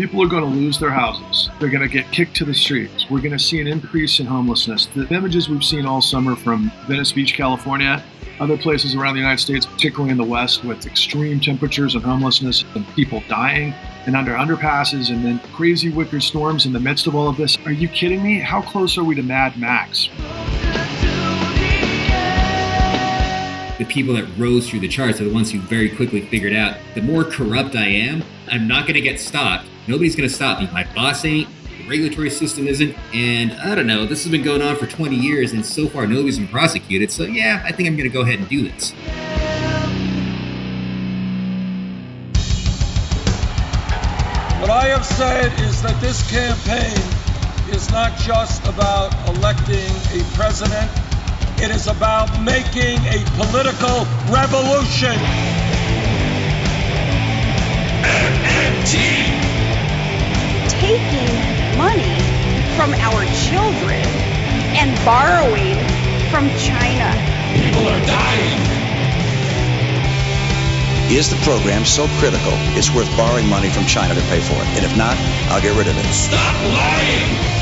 [0.00, 1.50] People are going to lose their houses.
[1.60, 3.04] They're going to get kicked to the streets.
[3.10, 4.86] We're going to see an increase in homelessness.
[4.86, 8.02] The images we've seen all summer from Venice Beach, California,
[8.40, 12.64] other places around the United States, particularly in the West, with extreme temperatures and homelessness
[12.74, 13.74] and people dying
[14.06, 17.58] and under underpasses and then crazy wicked storms in the midst of all of this.
[17.66, 18.38] Are you kidding me?
[18.38, 20.08] How close are we to Mad Max?
[23.80, 26.76] The people that rose through the charts are the ones who very quickly figured out
[26.94, 29.66] the more corrupt I am, I'm not going to get stopped.
[29.88, 30.68] Nobody's going to stop me.
[30.70, 31.48] My boss ain't,
[31.78, 35.16] the regulatory system isn't, and I don't know, this has been going on for 20
[35.16, 38.20] years and so far nobody's been prosecuted, so yeah, I think I'm going to go
[38.20, 38.92] ahead and do this.
[44.60, 51.09] What I have said is that this campaign is not just about electing a president
[51.62, 55.12] it is about making a political revolution.
[58.00, 58.96] MMT.
[60.80, 61.28] Taking
[61.76, 62.16] money
[62.76, 64.00] from our children
[64.72, 65.76] and borrowing
[66.30, 67.12] from China.
[67.52, 68.60] People are dying.
[71.12, 74.68] Is the program so critical it's worth borrowing money from China to pay for it?
[74.78, 75.16] And if not,
[75.50, 76.12] I'll get rid of it.
[76.14, 77.59] Stop lying!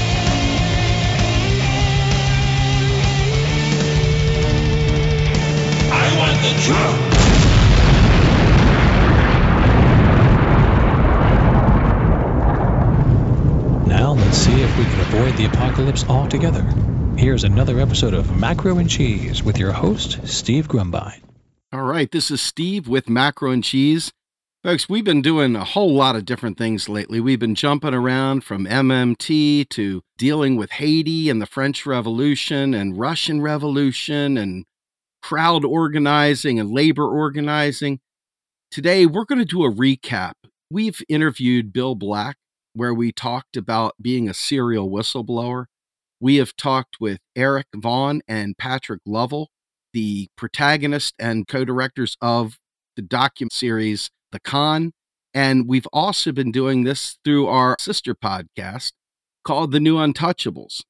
[13.88, 16.62] Now let's see if we can avoid the apocalypse altogether.
[17.16, 21.22] Here's another episode of Macro and Cheese with your host, Steve Grumbine.
[21.72, 24.12] All right, this is Steve with Macro and Cheese.
[24.62, 27.20] Folks, we've been doing a whole lot of different things lately.
[27.20, 32.98] We've been jumping around from MMT to dealing with Haiti and the French Revolution and
[32.98, 34.64] Russian Revolution and
[35.22, 38.00] crowd organizing and labor organizing.
[38.70, 40.32] Today, we're going to do a recap.
[40.70, 42.36] We've interviewed Bill Black,
[42.74, 45.66] where we talked about being a serial whistleblower.
[46.20, 49.50] We have talked with Eric Vaughn and Patrick Lovell,
[49.92, 52.58] the protagonist and co directors of
[52.96, 54.92] the document series, The Con.
[55.32, 58.92] And we've also been doing this through our sister podcast
[59.44, 60.82] called The New Untouchables.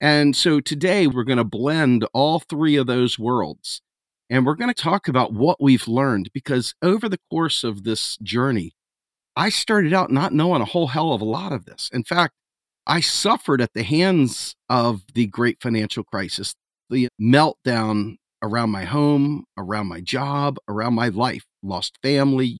[0.00, 3.80] And so today we're going to blend all three of those worlds.
[4.28, 8.16] And we're going to talk about what we've learned because over the course of this
[8.18, 8.72] journey,
[9.36, 11.88] I started out not knowing a whole hell of a lot of this.
[11.92, 12.34] In fact,
[12.86, 16.54] I suffered at the hands of the great financial crisis,
[16.90, 22.58] the meltdown around my home, around my job, around my life, lost family.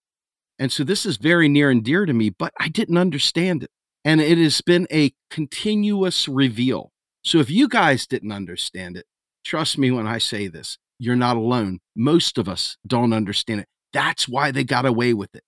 [0.58, 3.70] And so this is very near and dear to me, but I didn't understand it.
[4.04, 6.92] And it has been a continuous reveal
[7.26, 9.04] so if you guys didn't understand it,
[9.44, 11.80] trust me when I say this, you're not alone.
[11.96, 13.66] Most of us don't understand it.
[13.92, 15.42] That's why they got away with it.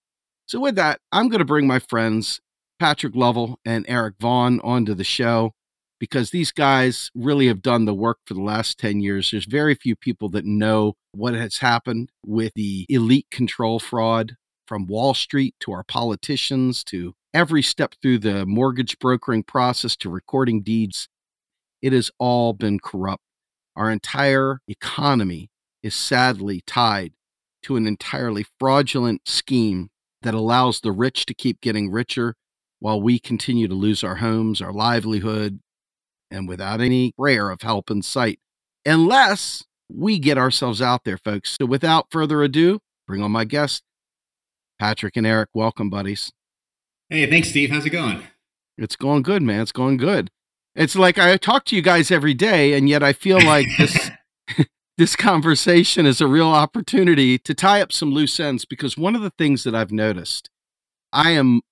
[0.46, 2.40] So, with that, I'm going to bring my friends,
[2.80, 5.52] Patrick Lovell and Eric Vaughn, onto the show
[6.00, 9.30] because these guys really have done the work for the last 10 years.
[9.30, 14.34] There's very few people that know what has happened with the elite control fraud
[14.66, 20.10] from Wall Street to our politicians to every step through the mortgage brokering process to
[20.10, 21.08] recording deeds
[21.82, 23.22] it has all been corrupt.
[23.76, 25.50] Our entire economy
[25.82, 27.12] is sadly tied
[27.62, 29.90] to an entirely fraudulent scheme
[30.22, 32.34] that allows the rich to keep getting richer
[32.80, 35.60] while we continue to lose our homes, our livelihood,
[36.30, 38.38] and without any prayer of help in sight,
[38.84, 41.56] unless we get ourselves out there, folks.
[41.58, 43.82] So, without further ado, bring on my guest,
[44.78, 45.48] Patrick and Eric.
[45.54, 46.30] Welcome, buddies.
[47.08, 47.70] Hey, thanks, Steve.
[47.70, 48.22] How's it going?
[48.76, 49.60] It's going good, man.
[49.60, 50.30] It's going good.
[50.78, 54.10] It's like I talk to you guys every day, and yet I feel like this
[54.96, 59.22] this conversation is a real opportunity to tie up some loose ends because one of
[59.22, 60.48] the things that I've noticed,
[61.12, 61.62] I am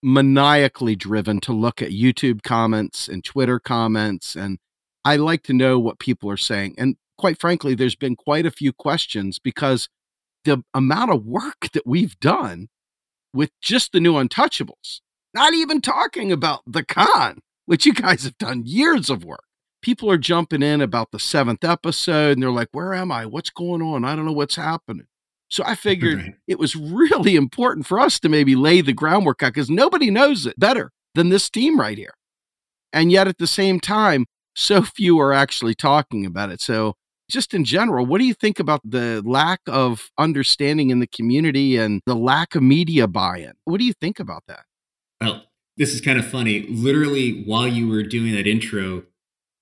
[0.00, 4.58] maniacally driven to look at YouTube comments and Twitter comments, and
[5.04, 6.76] I like to know what people are saying.
[6.78, 9.88] And quite frankly, there's been quite a few questions because
[10.44, 12.68] the amount of work that we've done
[13.34, 15.00] with just the new Untouchables,
[15.34, 19.44] not even talking about the con, which you guys have done years of work.
[19.82, 23.26] People are jumping in about the seventh episode and they're like, Where am I?
[23.26, 24.04] What's going on?
[24.04, 25.06] I don't know what's happening.
[25.48, 26.34] So I figured right.
[26.46, 30.46] it was really important for us to maybe lay the groundwork out because nobody knows
[30.46, 32.14] it better than this team right here.
[32.92, 36.60] And yet at the same time, so few are actually talking about it.
[36.60, 36.94] So,
[37.28, 41.76] just in general, what do you think about the lack of understanding in the community
[41.76, 43.52] and the lack of media buy in?
[43.64, 44.64] What do you think about that?
[45.76, 46.66] This is kind of funny.
[46.68, 49.04] Literally, while you were doing that intro,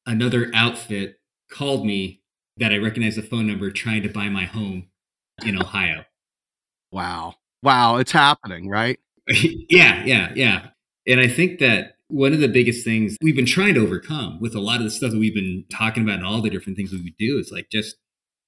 [0.07, 1.19] another outfit
[1.51, 2.23] called me
[2.57, 4.89] that I recognized the phone number trying to buy my home
[5.45, 6.05] in Ohio.
[6.93, 7.35] Wow.
[7.63, 7.97] Wow.
[7.97, 8.99] It's happening, right?
[9.29, 10.05] yeah.
[10.05, 10.31] Yeah.
[10.35, 10.67] Yeah.
[11.07, 14.55] And I think that one of the biggest things we've been trying to overcome with
[14.55, 16.93] a lot of the stuff that we've been talking about and all the different things
[16.93, 17.97] we do is like just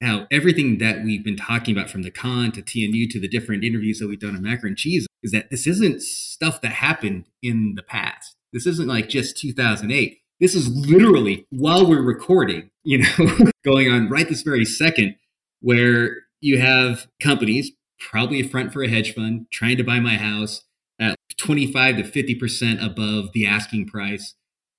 [0.03, 3.65] how everything that we've been talking about from the con to TNU to the different
[3.65, 7.27] interviews that we've done on Macro and Cheese is that this isn't stuff that happened
[7.43, 8.37] in the past.
[8.53, 10.19] This isn't like just 2008.
[10.41, 15.17] This is literally while we're recording, you know, going on right this very second,
[15.61, 20.17] where you have companies, probably a front for a hedge fund, trying to buy my
[20.17, 20.65] house
[21.01, 24.35] at 25 to 50% above the asking price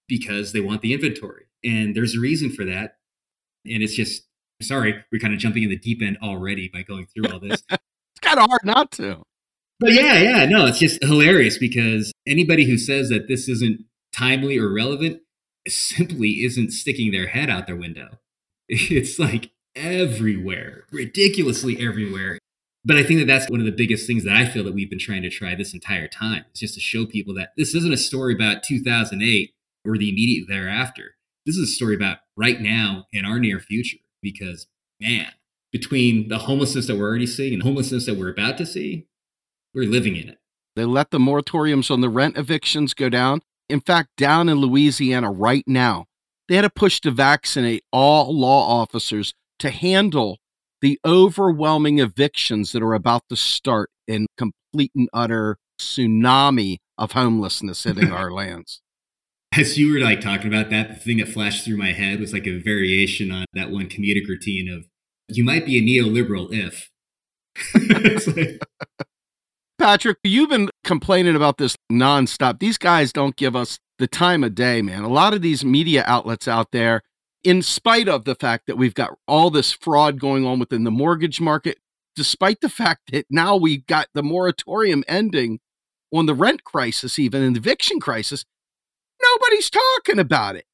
[0.07, 1.45] because they want the inventory.
[1.63, 2.98] And there's a reason for that.
[3.66, 4.24] And it's just,
[4.62, 7.63] sorry, we're kind of jumping in the deep end already by going through all this.
[7.69, 9.24] it's kind of hard not to.
[9.79, 13.81] But yeah, yeah, no, it's just hilarious because anybody who says that this isn't
[14.15, 15.21] timely or relevant
[15.68, 18.19] simply isn't sticking their head out their window.
[18.69, 22.38] It's like everywhere, ridiculously everywhere.
[22.83, 24.89] But I think that that's one of the biggest things that I feel that we've
[24.89, 26.45] been trying to try this entire time.
[26.50, 29.51] It's just to show people that this isn't a story about 2008
[29.85, 31.15] or the immediate thereafter.
[31.45, 33.97] This is a story about right now in our near future.
[34.21, 34.68] Because,
[35.00, 35.27] man,
[35.71, 39.07] between the homelessness that we're already seeing and homelessness that we're about to see,
[39.74, 40.38] we're living in it.
[40.75, 43.42] They let the moratoriums on the rent evictions go down.
[43.69, 46.06] In fact, down in Louisiana right now,
[46.48, 50.38] they had to push to vaccinate all law officers to handle
[50.81, 57.84] the overwhelming evictions that are about to start in complete and utter tsunami of homelessness
[57.84, 58.81] hitting our lands.
[59.58, 62.34] As you were like talking about that, the thing that flashed through my head was
[62.34, 64.86] like a variation on that one comedic routine of
[65.30, 66.90] you might be a neoliberal if.
[68.28, 68.62] like...
[69.77, 72.59] Patrick, you've been complaining about this nonstop.
[72.59, 75.03] These guys don't give us the time of day, man.
[75.03, 77.01] A lot of these media outlets out there,
[77.44, 80.91] in spite of the fact that we've got all this fraud going on within the
[80.91, 81.77] mortgage market,
[82.15, 85.59] despite the fact that now we've got the moratorium ending
[86.12, 88.45] on the rent crisis, even an eviction crisis,
[89.21, 90.65] nobody's talking about it.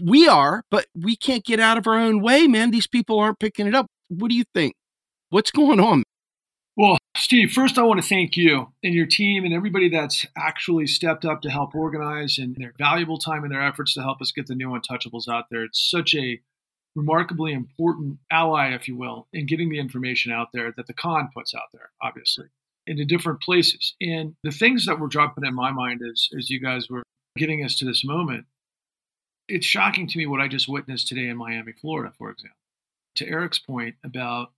[0.00, 2.70] We are, but we can't get out of our own way, man.
[2.70, 3.86] These people aren't picking it up.
[4.08, 4.74] What do you think?
[5.30, 6.04] What's going on?
[6.82, 10.88] Well, Steve, first I want to thank you and your team and everybody that's actually
[10.88, 14.32] stepped up to help organize and their valuable time and their efforts to help us
[14.32, 15.62] get the new untouchables out there.
[15.62, 16.40] It's such a
[16.96, 21.28] remarkably important ally, if you will, in getting the information out there that the con
[21.32, 22.46] puts out there, obviously,
[22.88, 23.94] into different places.
[24.00, 27.04] And the things that were dropping in my mind as, as you guys were
[27.36, 28.46] getting us to this moment,
[29.46, 32.56] it's shocking to me what I just witnessed today in Miami, Florida, for example.
[33.18, 34.50] To Eric's point about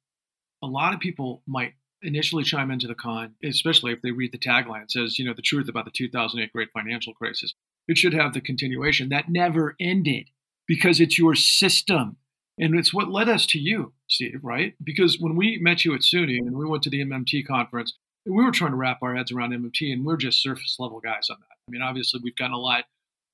[0.62, 4.38] a lot of people might initially chime into the con, especially if they read the
[4.38, 4.82] tagline.
[4.82, 7.54] It says, you know, the truth about the 2008 great financial crisis.
[7.88, 10.30] It should have the continuation that never ended
[10.66, 12.16] because it's your system.
[12.58, 14.74] And it's what led us to you, Steve, right?
[14.82, 17.94] Because when we met you at SUNY and we went to the MMT conference,
[18.26, 21.28] we were trying to wrap our heads around MMT and we're just surface level guys
[21.30, 21.56] on that.
[21.68, 22.84] I mean, obviously, we've gotten a lot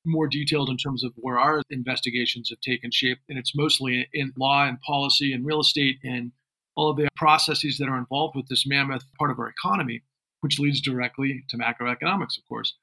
[0.05, 3.19] more detailed in terms of where our investigations have taken shape.
[3.29, 6.33] And it's mostly in law and policy and real estate and
[6.77, 10.03] all of the processes that are involved with this mammoth part of our economy,
[10.41, 12.75] which leads directly to macroeconomics, of course.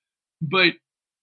[0.41, 0.73] But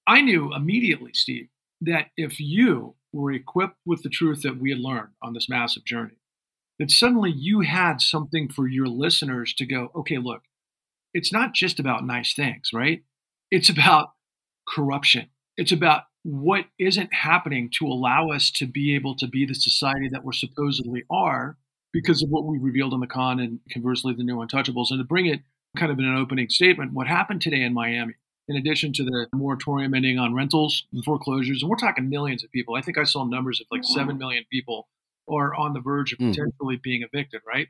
[0.07, 1.49] I knew immediately, Steve,
[1.81, 5.85] that if you were equipped with the truth that we had learned on this massive
[5.85, 6.19] journey,
[6.79, 10.43] that suddenly you had something for your listeners to go, okay, look,
[11.13, 13.03] it's not just about nice things, right?
[13.51, 14.11] It's about
[14.69, 15.29] corruption.
[15.57, 20.09] It's about what isn't happening to allow us to be able to be the society
[20.11, 21.57] that we're supposedly are
[21.95, 24.91] because of what we revealed on the con and conversely the new untouchables.
[24.91, 25.41] And to bring it
[25.77, 28.15] kind of in an opening statement, what happened today in Miami,
[28.49, 32.51] in addition to the moratorium ending on rentals and foreclosures, and we're talking millions of
[32.51, 32.75] people.
[32.75, 34.89] I think I saw numbers of like 7 million people
[35.31, 36.31] are on the verge of hmm.
[36.31, 37.69] potentially being evicted, right?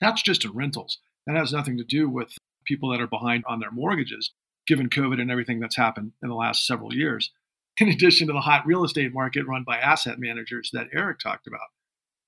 [0.00, 0.98] That's just in rentals.
[1.26, 4.32] That has nothing to do with people that are behind on their mortgages,
[4.66, 7.30] given COVID and everything that's happened in the last several years,
[7.76, 11.46] in addition to the hot real estate market run by asset managers that Eric talked
[11.46, 11.68] about.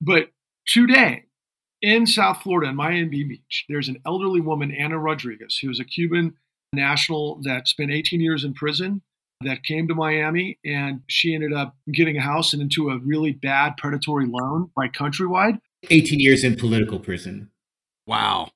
[0.01, 0.29] But
[0.67, 1.25] Today,
[1.81, 6.35] in South Florida, in Miami Beach, there's an elderly woman, Anna Rodriguez, who's a Cuban
[6.73, 9.03] national that spent 18 years in prison
[9.45, 13.33] that came to Miami and she ended up getting a house and into a really
[13.33, 15.59] bad predatory loan by Countrywide.
[15.91, 17.51] 18 years in political prison.
[18.07, 18.51] Wow.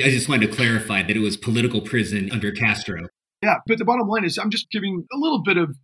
[0.00, 3.08] I just wanted to clarify that it was political prison under Castro.
[3.42, 5.74] Yeah, but the bottom line is I'm just giving a little bit of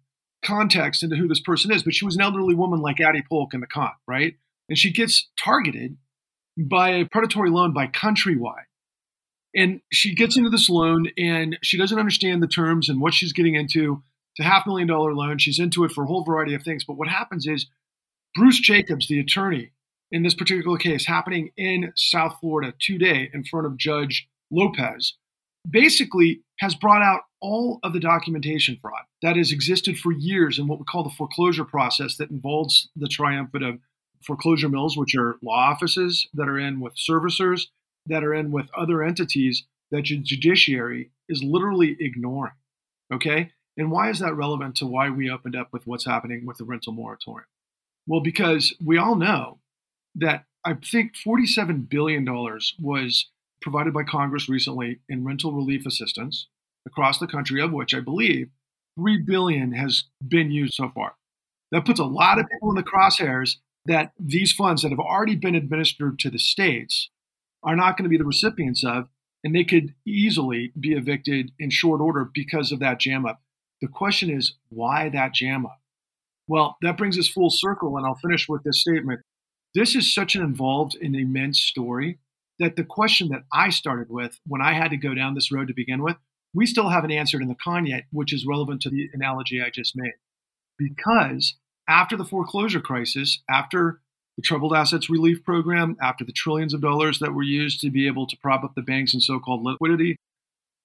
[0.44, 3.54] context into who this person is, but she was an elderly woman like Addie Polk
[3.54, 4.34] in the con, right?
[4.68, 5.96] And she gets targeted
[6.56, 8.66] by a predatory loan by Countrywide.
[9.56, 13.32] And she gets into this loan and she doesn't understand the terms and what she's
[13.32, 14.02] getting into.
[14.36, 15.38] It's a half million dollar loan.
[15.38, 16.84] She's into it for a whole variety of things.
[16.84, 17.66] But what happens is
[18.34, 19.70] Bruce Jacobs, the attorney
[20.10, 25.14] in this particular case, happening in South Florida today in front of Judge Lopez,
[25.68, 30.66] basically has brought out all of the documentation fraud that has existed for years in
[30.66, 33.78] what we call the foreclosure process that involves the triumvirate of
[34.26, 37.66] foreclosure mills, which are law offices that are in with servicers,
[38.06, 42.54] that are in with other entities that the judiciary is literally ignoring.
[43.12, 43.50] Okay?
[43.76, 46.64] And why is that relevant to why we opened up with what's happening with the
[46.64, 47.46] rental moratorium?
[48.06, 49.58] Well, because we all know
[50.14, 52.24] that I think $47 billion
[52.80, 56.48] was provided by Congress recently in rental relief assistance
[56.86, 58.50] across the country, of which I believe
[58.96, 61.14] 3 billion has been used so far.
[61.72, 65.36] That puts a lot of people in the crosshairs that these funds that have already
[65.36, 67.10] been administered to the states
[67.62, 69.08] are not going to be the recipients of,
[69.42, 73.40] and they could easily be evicted in short order because of that jam up.
[73.80, 75.78] The question is, why that jam up?
[76.46, 79.20] Well, that brings us full circle, and I'll finish with this statement.
[79.74, 82.18] This is such an involved and immense story
[82.58, 85.68] that the question that I started with when I had to go down this road
[85.68, 86.16] to begin with,
[86.54, 89.70] we still haven't answered in the con yet, which is relevant to the analogy I
[89.70, 90.12] just made.
[90.78, 91.56] Because
[91.88, 94.00] after the foreclosure crisis, after
[94.36, 98.06] the troubled assets relief program, after the trillions of dollars that were used to be
[98.06, 100.16] able to prop up the banks and so called liquidity,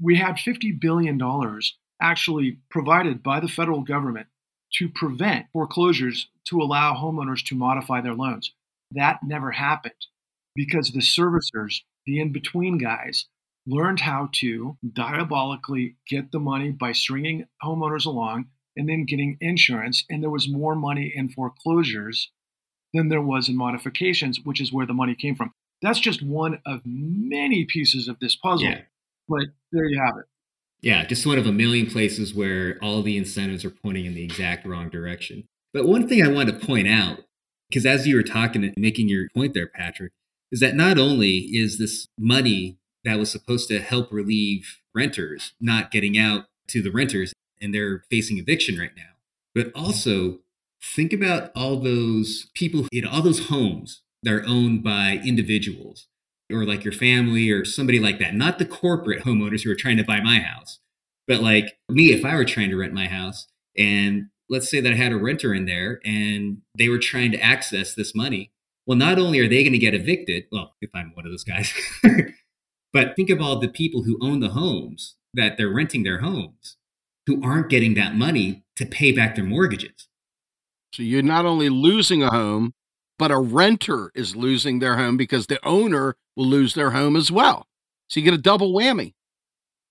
[0.01, 1.19] we had $50 billion
[2.01, 4.27] actually provided by the federal government
[4.73, 8.53] to prevent foreclosures to allow homeowners to modify their loans.
[8.91, 9.93] That never happened
[10.55, 13.25] because the servicers, the in between guys,
[13.67, 18.45] learned how to diabolically get the money by stringing homeowners along
[18.79, 20.05] and then getting insurance.
[20.09, 22.31] And there was more money in foreclosures
[22.93, 25.51] than there was in modifications, which is where the money came from.
[25.81, 28.69] That's just one of many pieces of this puzzle.
[28.69, 28.81] Yeah.
[29.27, 30.25] But there you have it.
[30.81, 34.23] Yeah, just one of a million places where all the incentives are pointing in the
[34.23, 35.43] exact wrong direction.
[35.73, 37.19] But one thing I wanted to point out,
[37.69, 40.13] because as you were talking and making your point there, Patrick,
[40.53, 45.91] is that not only is this money that was supposed to help relieve renters not
[45.91, 49.13] getting out to the renters and they're facing eviction right now,
[49.53, 49.85] but mm-hmm.
[49.85, 50.39] also
[50.81, 56.07] think about all those people in all those homes that are owned by individuals
[56.51, 59.97] or like your family or somebody like that, not the corporate homeowners who are trying
[59.97, 60.79] to buy my house,
[61.27, 63.47] but like me, if I were trying to rent my house
[63.77, 67.41] and let's say that I had a renter in there and they were trying to
[67.41, 68.51] access this money.
[68.87, 71.43] Well, not only are they going to get evicted, well, if I'm one of those
[71.43, 71.71] guys,
[72.93, 76.77] but think of all the people who own the homes that they're renting their homes
[77.29, 80.07] who aren't getting that money to pay back their mortgages.
[80.93, 82.73] So you're not only losing a home,
[83.19, 87.31] but a renter is losing their home because the owner will lose their home as
[87.31, 87.67] well.
[88.07, 89.13] So you get a double whammy.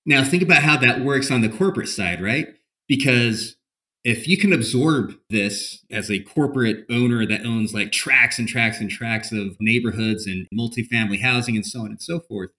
[0.04, 2.48] Now, think about how that works on the corporate side, right?
[2.88, 3.56] Because
[4.02, 8.80] if you can absorb this as a corporate owner that owns like tracts and tracts
[8.80, 12.50] and tracts of neighborhoods and multifamily housing and so on and so forth,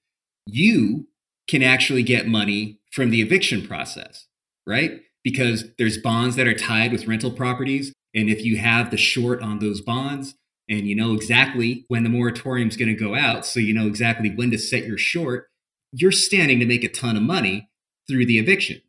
[0.45, 1.07] you
[1.49, 4.27] can actually get money from the eviction process,
[4.69, 5.01] right?
[5.23, 7.91] Because there's bonds that are tied with rental properties.
[8.15, 10.35] And if you have the short on those bonds,
[10.69, 13.87] and you know exactly when the moratorium is going to go out, so you know
[13.87, 15.47] exactly when to set your short,
[15.91, 17.69] you're standing to make a ton of money
[18.07, 18.83] through the evictions.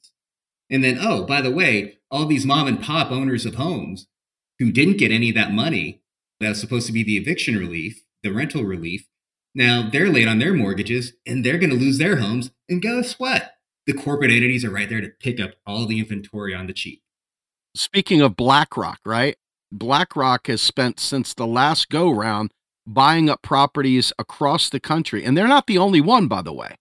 [0.69, 4.07] And then, oh, by the way, all these mom and pop owners of homes
[4.59, 6.03] who didn't get any of that money
[6.39, 9.07] that was supposed to be the eviction relief, the rental relief,
[9.55, 12.51] now they're late on their mortgages and they're going to lose their homes.
[12.69, 13.55] And guess what?
[13.91, 17.03] The corporate entities are right there to pick up all the inventory on the cheap.
[17.75, 19.37] Speaking of BlackRock, right?
[19.73, 22.53] BlackRock has spent since the last go round
[22.87, 25.25] buying up properties across the country.
[25.25, 26.77] And they're not the only one, by the way.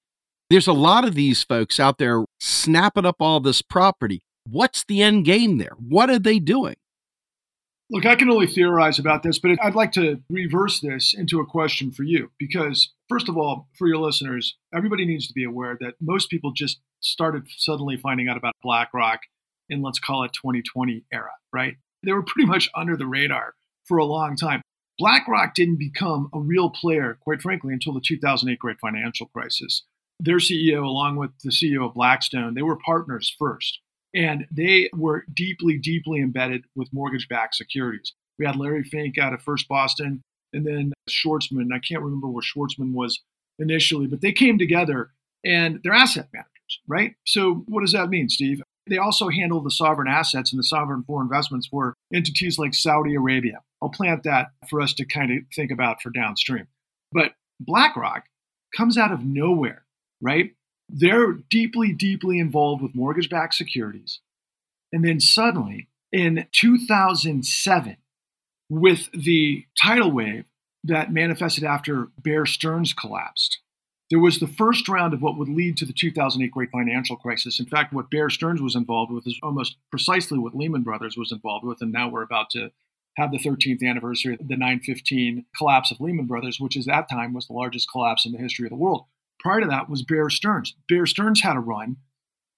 [0.51, 4.21] There's a lot of these folks out there snapping up all this property.
[4.47, 5.73] What's the end game there?
[5.79, 6.75] What are they doing?
[7.89, 11.45] Look, I can only theorize about this, but I'd like to reverse this into a
[11.47, 12.29] question for you.
[12.37, 16.51] Because, first of all, for your listeners, everybody needs to be aware that most people
[16.51, 19.21] just started suddenly finding out about BlackRock
[19.69, 21.75] in, let's call it 2020 era, right?
[22.03, 24.61] They were pretty much under the radar for a long time.
[24.97, 29.83] BlackRock didn't become a real player, quite frankly, until the 2008 great financial crisis.
[30.19, 33.79] Their CEO, along with the CEO of Blackstone, they were partners first.
[34.13, 38.13] And they were deeply, deeply embedded with mortgage backed securities.
[38.37, 41.73] We had Larry Fink out of First Boston and then Schwarzman.
[41.73, 43.21] I can't remember where Schwarzman was
[43.57, 45.11] initially, but they came together
[45.45, 47.15] and they're asset managers, right?
[47.25, 48.61] So, what does that mean, Steve?
[48.87, 53.15] They also handle the sovereign assets and the sovereign foreign investments for entities like Saudi
[53.15, 53.61] Arabia.
[53.81, 56.67] I'll plant that for us to kind of think about for downstream.
[57.11, 58.25] But BlackRock
[58.75, 59.83] comes out of nowhere,
[60.21, 60.53] right?
[60.89, 64.19] They're deeply, deeply involved with mortgage backed securities.
[64.91, 67.97] And then suddenly in 2007,
[68.69, 70.45] with the tidal wave
[70.83, 73.59] that manifested after Bear Stearns collapsed,
[74.09, 77.59] There was the first round of what would lead to the 2008 great financial crisis.
[77.59, 81.31] In fact, what Bear Stearns was involved with is almost precisely what Lehman Brothers was
[81.31, 81.79] involved with.
[81.81, 82.71] And now we're about to
[83.17, 87.33] have the 13th anniversary of the 915 collapse of Lehman Brothers, which at that time
[87.33, 89.05] was the largest collapse in the history of the world.
[89.39, 90.75] Prior to that was Bear Stearns.
[90.87, 91.97] Bear Stearns had a run.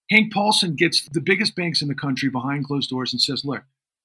[0.09, 3.63] Hank Paulson gets the biggest banks in the country behind closed doors and says, look,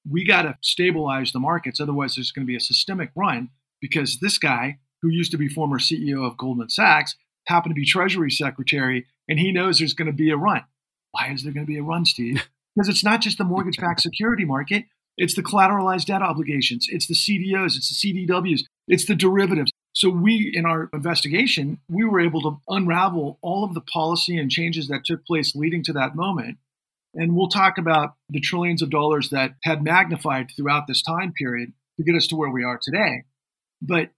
[0.08, 1.80] we got to stabilize the markets.
[1.80, 5.48] Otherwise, there's going to be a systemic run because this guy, who used to be
[5.48, 10.06] former CEO of Goldman Sachs, happened to be Treasury Secretary, and he knows there's going
[10.06, 10.64] to be a run.
[11.12, 12.42] Why is there going to be a run, Steve?
[12.76, 14.84] Because it's not just the mortgage backed security market,
[15.16, 19.72] it's the collateralized debt obligations, it's the CDOs, it's the CDWs, it's the derivatives.
[19.94, 24.50] So, we, in our investigation, we were able to unravel all of the policy and
[24.50, 26.58] changes that took place leading to that moment.
[27.16, 31.72] And we'll talk about the trillions of dollars that had magnified throughout this time period
[31.96, 33.24] to get us to where we are today.
[33.80, 34.10] But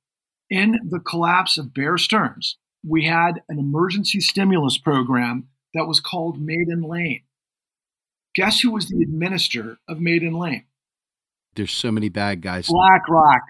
[0.51, 6.41] in the collapse of Bear Stearns, we had an emergency stimulus program that was called
[6.41, 7.23] Maiden Lane.
[8.35, 10.65] Guess who was the administrator of Maiden Lane?
[11.55, 12.69] There's so many bad guys.
[12.69, 13.43] BlackRock.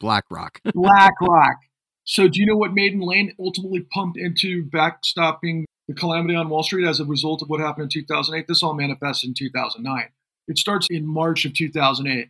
[0.00, 0.60] BlackRock.
[0.74, 1.56] BlackRock.
[2.04, 6.62] So, do you know what Maiden Lane ultimately pumped into backstopping the calamity on Wall
[6.62, 8.46] Street as a result of what happened in 2008?
[8.46, 10.08] This all manifested in 2009.
[10.48, 12.28] It starts in March of 2008.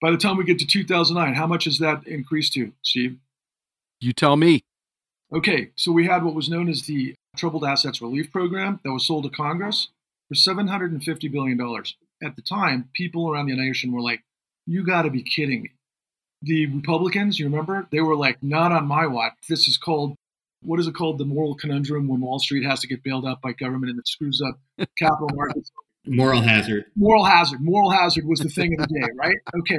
[0.00, 3.18] By the time we get to 2009, how much has that increased to, Steve?
[4.00, 4.62] You tell me.
[5.32, 9.06] Okay, so we had what was known as the Troubled Assets Relief Program that was
[9.06, 9.88] sold to Congress
[10.28, 11.60] for $750 billion.
[12.22, 14.22] At the time, people around the nation were like,
[14.66, 15.70] you got to be kidding me.
[16.42, 19.34] The Republicans, you remember, they were like, not on my watch.
[19.48, 20.14] This is called,
[20.62, 21.18] what is it called?
[21.18, 24.08] The moral conundrum when Wall Street has to get bailed out by government and it
[24.08, 24.58] screws up
[24.98, 25.70] capital markets.
[26.06, 26.84] Moral hazard.
[26.96, 27.60] Moral hazard.
[27.60, 29.36] Moral hazard was the thing of the day, right?
[29.60, 29.78] Okay.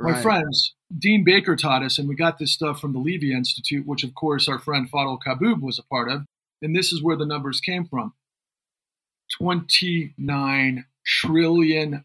[0.00, 3.86] My friends, Dean Baker taught us, and we got this stuff from the Levy Institute,
[3.86, 6.22] which of course our friend Fadhel Kaboub was a part of.
[6.62, 8.14] And this is where the numbers came from.
[9.40, 12.04] $29 trillion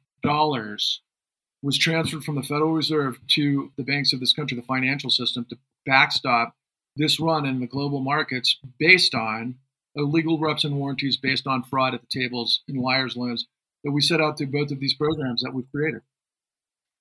[1.61, 5.45] was transferred from the Federal Reserve to the banks of this country, the financial system,
[5.49, 6.55] to backstop
[6.95, 9.55] this run in the global markets based on
[9.97, 13.47] uh, illegal reps and warranties, based on fraud at the tables and liars' loans
[13.83, 16.01] that we set out through both of these programs that we've created.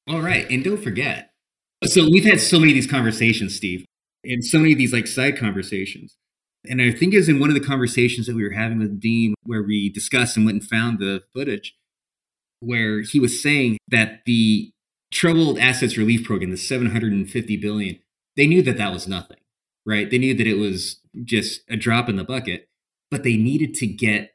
[0.09, 1.31] All right, and don't forget.
[1.85, 3.85] So we've had so many of these conversations, Steve,
[4.23, 6.17] and so many of these like side conversations.
[6.67, 9.01] And I think it was in one of the conversations that we were having with
[9.01, 11.75] Dean where we discussed and went and found the footage
[12.61, 14.73] where he was saying that the
[15.13, 17.99] troubled assets relief program, the 750 billion,
[18.37, 19.37] they knew that that was nothing,
[19.87, 20.11] right?
[20.11, 22.69] They knew that it was just a drop in the bucket,
[23.11, 24.31] but they needed to get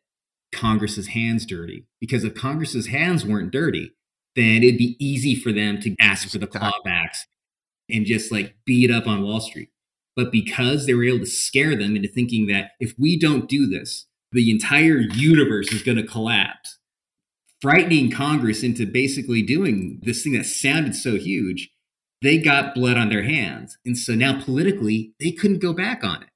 [0.51, 3.91] Congress's hands dirty because if Congress's hands weren't dirty,
[4.35, 7.25] then it'd be easy for them to ask for the clawbacks
[7.89, 9.69] and just like beat up on Wall Street.
[10.15, 13.67] But because they were able to scare them into thinking that if we don't do
[13.67, 16.77] this, the entire universe is going to collapse,
[17.61, 21.69] frightening Congress into basically doing this thing that sounded so huge,
[22.21, 23.77] they got blood on their hands.
[23.85, 26.29] And so now politically, they couldn't go back on it.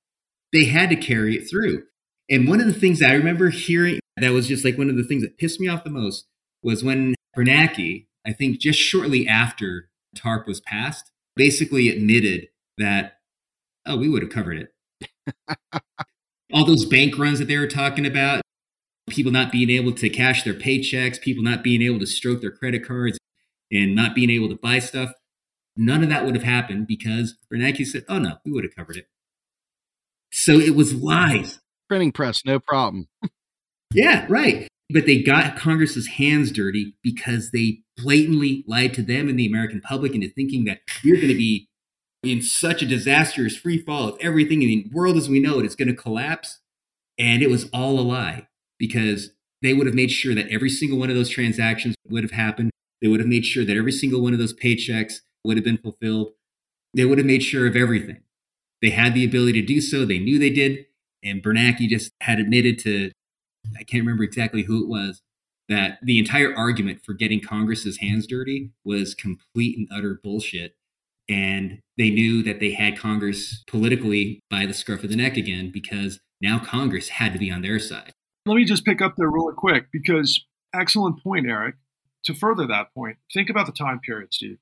[0.52, 1.84] They had to carry it through.
[2.30, 4.96] And one of the things that I remember hearing that was just like one of
[4.96, 6.26] the things that pissed me off the most
[6.62, 13.18] was when Bernanke, I think just shortly after TARP was passed, basically admitted that,
[13.86, 15.54] oh, we would have covered it.
[16.54, 18.42] All those bank runs that they were talking about,
[19.10, 22.52] people not being able to cash their paychecks, people not being able to stroke their
[22.52, 23.18] credit cards
[23.72, 25.12] and not being able to buy stuff,
[25.76, 28.98] none of that would have happened because Bernanke said, oh, no, we would have covered
[28.98, 29.08] it.
[30.32, 31.60] So it was lies.
[31.88, 33.08] Printing press, no problem.
[33.94, 34.68] Yeah, right.
[34.90, 39.82] But they got Congress's hands dirty because they blatantly lied to them and the American
[39.82, 41.68] public into thinking that we're going to be
[42.24, 45.66] in such a disastrous free fall of everything in the world as we know it
[45.66, 46.60] is going to collapse.
[47.20, 48.48] And it was all a lie
[48.80, 49.32] because
[49.62, 52.72] they would have made sure that every single one of those transactions would have happened.
[53.02, 55.78] They would have made sure that every single one of those paychecks would have been
[55.78, 56.34] fulfilled.
[56.94, 58.22] They would have made sure of everything.
[58.82, 60.06] They had the ability to do so.
[60.06, 60.86] They knew they did.
[61.24, 63.12] And Bernanke just had admitted to
[63.80, 65.22] I can't remember exactly who it was,
[65.70, 70.76] that the entire argument for getting Congress's hands dirty was complete and utter bullshit.
[71.30, 75.72] And they knew that they had Congress politically by the scruff of the neck again
[75.72, 78.12] because now Congress had to be on their side.
[78.46, 81.76] Let me just pick up there really quick because excellent point, Eric.
[82.26, 84.58] To further that point, think about the time period, Steve.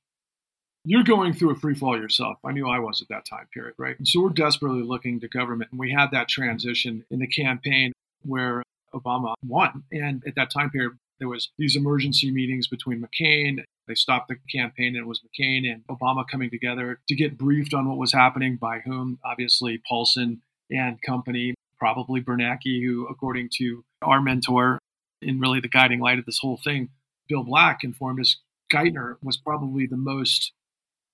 [0.84, 2.38] You're going through a free fall yourself.
[2.44, 3.98] I knew I was at that time period, right?
[3.98, 5.72] And so we're desperately looking to government.
[5.72, 8.64] And we had that transition in the campaign where
[8.94, 9.84] Obama won.
[9.92, 13.64] And at that time period, there was these emergency meetings between McCain.
[13.88, 17.76] They stopped the campaign, and it was McCain and Obama coming together to get briefed
[17.76, 19.20] on what was happening by whom?
[19.24, 20.42] Obviously, Paulson
[20.72, 24.80] and company, probably Bernanke, who, according to our mentor,
[25.22, 26.90] in really the guiding light of this whole thing,
[27.28, 28.38] Bill Black informed us
[28.72, 30.54] Geithner was probably the most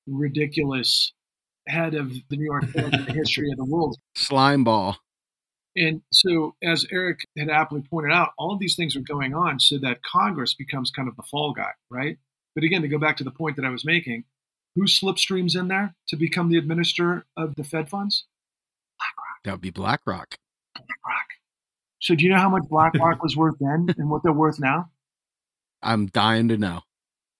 [0.08, 1.14] ridiculous
[1.68, 3.98] head of the New York Fed in the history of the world.
[4.16, 4.98] Slime ball.
[5.76, 9.60] And so, as Eric had aptly pointed out, all of these things are going on
[9.60, 12.18] so that Congress becomes kind of the fall guy, right?
[12.56, 14.24] But again, to go back to the point that I was making,
[14.76, 18.26] who slipstreams in there to become the administrator of the Fed funds?
[19.00, 19.44] BlackRock.
[19.44, 20.36] That would be BlackRock.
[20.76, 21.28] BlackRock.
[22.00, 24.90] So, do you know how much BlackRock was worth then and what they're worth now?
[25.84, 26.82] I'm dying to know.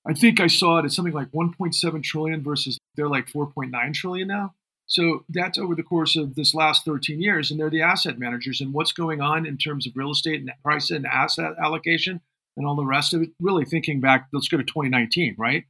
[0.08, 4.28] I think I saw it at something like 1.7 trillion versus they're like 4.9 trillion
[4.28, 4.54] now.
[4.86, 8.62] So that's over the course of this last 13 years, and they're the asset managers.
[8.62, 12.22] And what's going on in terms of real estate and price and asset allocation
[12.56, 13.32] and all the rest of it?
[13.40, 15.66] Really thinking back, let's go to 2019, right?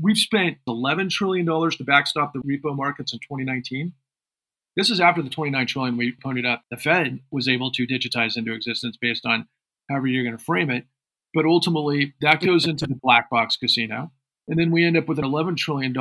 [0.00, 3.92] We've spent 11 trillion dollars to backstop the repo markets in 2019.
[4.76, 6.62] This is after the 29 trillion we pointed up.
[6.70, 9.46] The Fed was able to digitize into existence based on
[9.90, 10.86] however you're going to frame it.
[11.34, 14.12] But ultimately, that goes into the black box casino.
[14.46, 15.92] And then we end up with an $11 trillion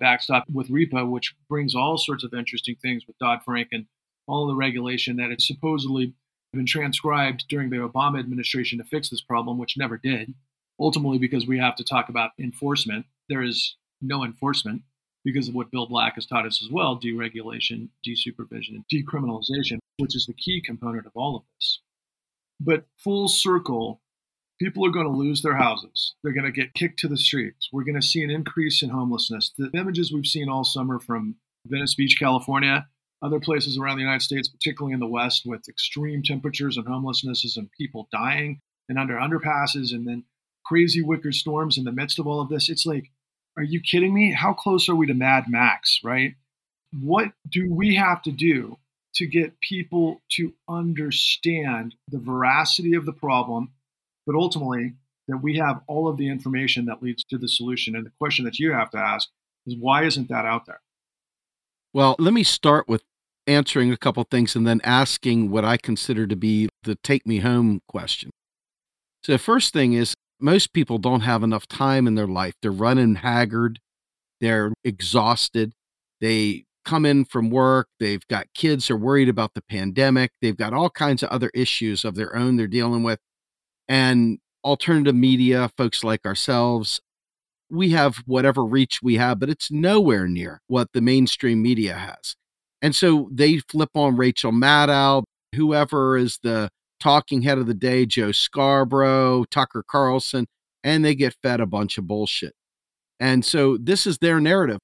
[0.00, 3.86] backstop with repo, which brings all sorts of interesting things with Dodd Frank and
[4.26, 6.12] all the regulation that had supposedly
[6.52, 10.34] been transcribed during the Obama administration to fix this problem, which never did.
[10.78, 14.82] Ultimately, because we have to talk about enforcement, there is no enforcement
[15.24, 20.16] because of what Bill Black has taught us as well deregulation, desupervision, and decriminalization, which
[20.16, 21.80] is the key component of all of this.
[22.60, 24.01] But full circle,
[24.62, 26.14] people are going to lose their houses.
[26.22, 27.68] They're going to get kicked to the streets.
[27.72, 29.52] We're going to see an increase in homelessness.
[29.58, 31.34] The images we've seen all summer from
[31.66, 32.86] Venice Beach, California,
[33.22, 37.56] other places around the United States, particularly in the West, with extreme temperatures and homelessnesses
[37.56, 40.24] and people dying and under underpasses and then
[40.64, 42.68] crazy wicked storms in the midst of all of this.
[42.68, 43.10] It's like,
[43.56, 44.32] are you kidding me?
[44.32, 46.34] How close are we to Mad Max, right?
[47.00, 48.78] What do we have to do
[49.14, 53.72] to get people to understand the veracity of the problem
[54.26, 54.94] but ultimately
[55.28, 57.94] that we have all of the information that leads to the solution.
[57.94, 59.28] And the question that you have to ask
[59.66, 60.80] is why isn't that out there?
[61.92, 63.02] Well, let me start with
[63.46, 67.38] answering a couple things and then asking what I consider to be the take me
[67.38, 68.30] home question.
[69.24, 72.54] So, the first thing is most people don't have enough time in their life.
[72.62, 73.78] They're running haggard,
[74.40, 75.72] they're exhausted,
[76.20, 80.72] they come in from work, they've got kids they're worried about the pandemic, they've got
[80.72, 83.20] all kinds of other issues of their own they're dealing with
[83.92, 86.98] and alternative media, folks like ourselves,
[87.68, 92.34] we have whatever reach we have, but it's nowhere near what the mainstream media has.
[92.80, 95.24] And so they flip on Rachel Maddow,
[95.54, 100.46] whoever is the talking head of the day, Joe Scarborough, Tucker Carlson,
[100.82, 102.54] and they get fed a bunch of bullshit.
[103.20, 104.78] And so this is their narrative.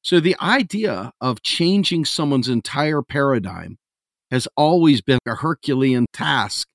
[0.00, 3.76] So the idea of changing someone's entire paradigm
[4.30, 6.66] has always been a Herculean task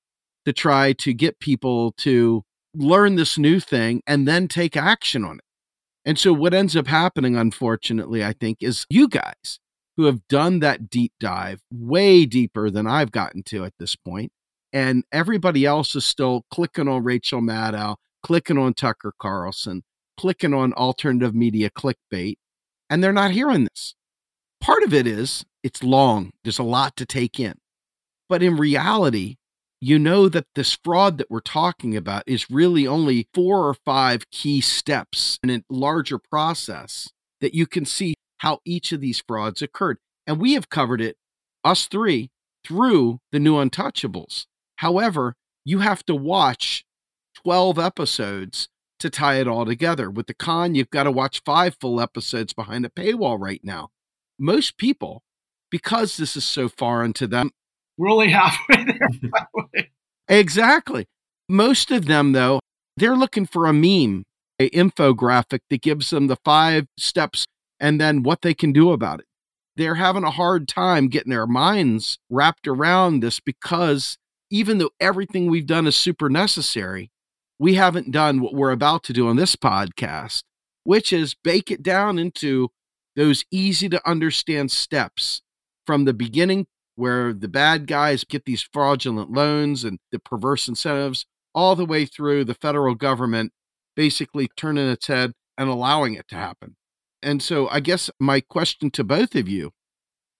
[0.46, 5.38] to try to get people to learn this new thing and then take action on
[5.38, 5.44] it.
[6.06, 9.60] And so, what ends up happening, unfortunately, I think, is you guys
[9.98, 14.32] who have done that deep dive way deeper than I've gotten to at this point,
[14.72, 19.84] and everybody else is still clicking on Rachel Maddow, clicking on Tucker Carlson,
[20.18, 22.36] clicking on alternative media clickbait,
[22.90, 23.94] and they're not hearing this.
[24.62, 27.56] Part of it is it's long, there's a lot to take in.
[28.30, 29.36] But in reality,
[29.82, 34.30] you know that this fraud that we're talking about is really only four or five
[34.30, 39.62] key steps in a larger process that you can see how each of these frauds
[39.62, 39.98] occurred.
[40.28, 41.18] And we have covered it,
[41.64, 42.30] us three,
[42.66, 44.46] through the new Untouchables.
[44.78, 46.86] However, you have to watch
[47.36, 48.68] 12 episodes
[49.00, 50.10] to tie it all together.
[50.10, 53.90] With the con, you've got to watch five full episodes behind a paywall right now.
[54.38, 55.24] Most people,
[55.70, 57.52] because this is so foreign to them,
[58.00, 59.88] we're only halfway there.
[60.30, 61.06] exactly.
[61.50, 62.62] Most of them, though,
[62.96, 64.24] they're looking for a meme,
[64.58, 67.46] a infographic that gives them the five steps
[67.80, 69.26] and then what they can do about it.
[69.76, 74.18] They're having a hard time getting their minds wrapped around this because
[74.50, 77.12] even though everything we've done is super necessary,
[77.60, 80.44] we haven't done what we're about to do on this podcast,
[80.86, 82.70] which is bake it down into
[83.18, 85.42] those easy to understand steps
[85.86, 86.66] from the beginning
[87.00, 92.06] where the bad guys get these fraudulent loans and the perverse incentives, all the way
[92.06, 93.54] through the federal government
[93.96, 96.76] basically turning its head and allowing it to happen.
[97.24, 99.72] And so, I guess my question to both of you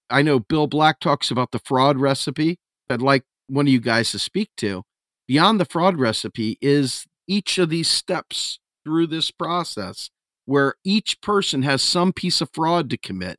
[0.10, 2.58] I know Bill Black talks about the fraud recipe.
[2.90, 4.84] I'd like one of you guys to speak to.
[5.28, 10.10] Beyond the fraud recipe is each of these steps through this process
[10.46, 13.38] where each person has some piece of fraud to commit,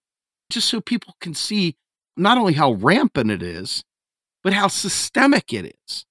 [0.49, 1.77] just so people can see
[2.21, 3.83] not only how rampant it is,
[4.43, 6.05] but how systemic it is.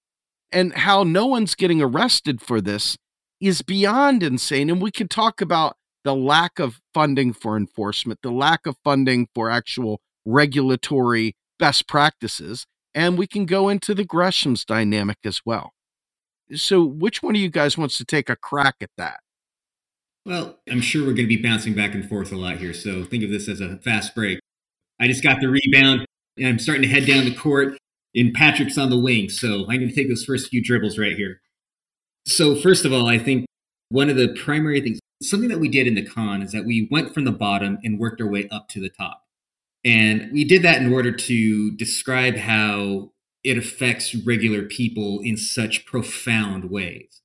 [0.52, 2.98] And how no one's getting arrested for this
[3.40, 4.70] is beyond insane.
[4.70, 9.28] And we could talk about the lack of funding for enforcement, the lack of funding
[9.36, 15.74] for actual regulatory best practices, and we can go into the Gresham's dynamic as well.
[16.56, 19.20] So, which one of you guys wants to take a crack at that?
[20.26, 22.74] Well, I'm sure we're going to be bouncing back and forth a lot here.
[22.74, 24.40] So, think of this as a fast break.
[25.00, 26.06] I just got the rebound
[26.38, 27.78] and I'm starting to head down the court,
[28.16, 29.30] and Patrick's on the wing.
[29.30, 31.42] So, I'm going to take those first few dribbles right here.
[32.26, 33.46] So, first of all, I think
[33.90, 36.88] one of the primary things, something that we did in the con is that we
[36.92, 39.24] went from the bottom and worked our way up to the top.
[39.84, 43.12] And we did that in order to describe how
[43.44, 47.22] it affects regular people in such profound ways.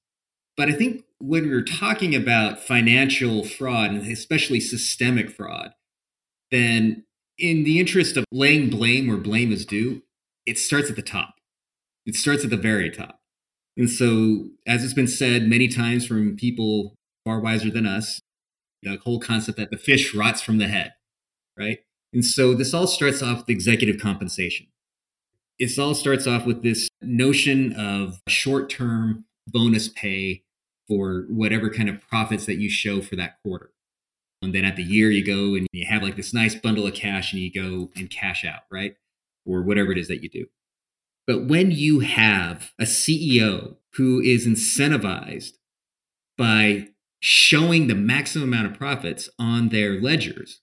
[0.56, 5.72] But I think when we're talking about financial fraud, and especially systemic fraud,
[6.50, 7.04] then
[7.38, 10.02] in the interest of laying blame where blame is due,
[10.46, 11.34] it starts at the top.
[12.06, 13.18] It starts at the very top.
[13.76, 16.94] And so, as it's been said many times from people
[17.24, 18.20] far wiser than us,
[18.82, 20.92] the whole concept that the fish rots from the head,
[21.58, 21.78] right?
[22.12, 24.66] And so, this all starts off with executive compensation.
[25.58, 30.42] It all starts off with this notion of short term bonus pay
[30.86, 33.73] for whatever kind of profits that you show for that quarter.
[34.44, 36.94] And then at the year, you go and you have like this nice bundle of
[36.94, 38.96] cash and you go and cash out, right?
[39.46, 40.46] Or whatever it is that you do.
[41.26, 45.52] But when you have a CEO who is incentivized
[46.36, 46.88] by
[47.20, 50.60] showing the maximum amount of profits on their ledgers,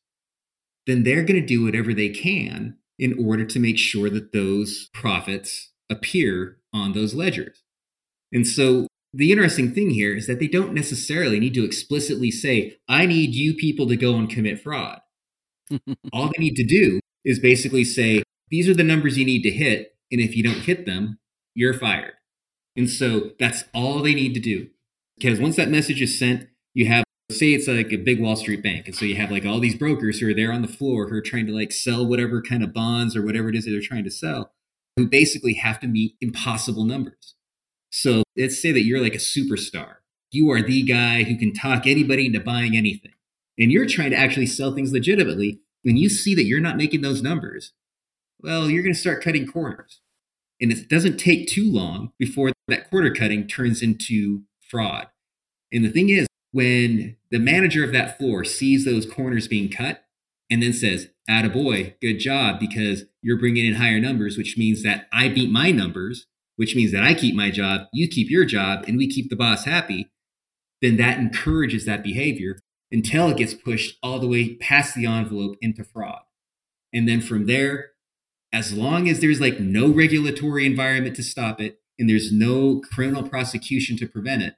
[0.85, 4.89] then they're going to do whatever they can in order to make sure that those
[4.93, 7.63] profits appear on those ledgers.
[8.31, 12.77] And so the interesting thing here is that they don't necessarily need to explicitly say,
[12.87, 14.99] I need you people to go and commit fraud.
[16.13, 19.51] All they need to do is basically say, these are the numbers you need to
[19.51, 19.95] hit.
[20.11, 21.19] And if you don't hit them,
[21.55, 22.13] you're fired.
[22.75, 24.67] And so that's all they need to do.
[25.17, 28.63] Because once that message is sent, you have, say it's like a big Wall Street
[28.63, 28.87] bank.
[28.87, 31.15] And so you have like all these brokers who are there on the floor who
[31.15, 33.81] are trying to like sell whatever kind of bonds or whatever it is that they're
[33.81, 34.51] trying to sell,
[34.97, 37.35] who basically have to meet impossible numbers.
[37.91, 39.95] So let's say that you're like a superstar.
[40.31, 43.11] You are the guy who can talk anybody into buying anything.
[43.59, 45.59] And you're trying to actually sell things legitimately.
[45.83, 47.73] When you see that you're not making those numbers,
[48.39, 49.99] well, you're going to start cutting corners.
[50.61, 55.07] And it doesn't take too long before that quarter cutting turns into fraud.
[55.71, 60.05] And the thing is, when the manager of that floor sees those corners being cut
[60.49, 65.07] and then says, Attaboy, good job, because you're bringing in higher numbers, which means that
[65.11, 68.85] I beat my numbers which means that I keep my job, you keep your job,
[68.87, 70.09] and we keep the boss happy,
[70.81, 72.59] then that encourages that behavior
[72.91, 76.21] until it gets pushed all the way past the envelope into fraud.
[76.93, 77.91] And then from there,
[78.51, 83.27] as long as there's like no regulatory environment to stop it and there's no criminal
[83.27, 84.55] prosecution to prevent it,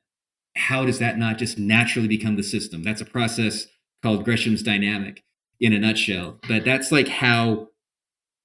[0.55, 2.83] how does that not just naturally become the system?
[2.83, 3.67] That's a process
[4.01, 5.23] called Gresham's dynamic
[5.59, 6.39] in a nutshell.
[6.47, 7.69] But that's like how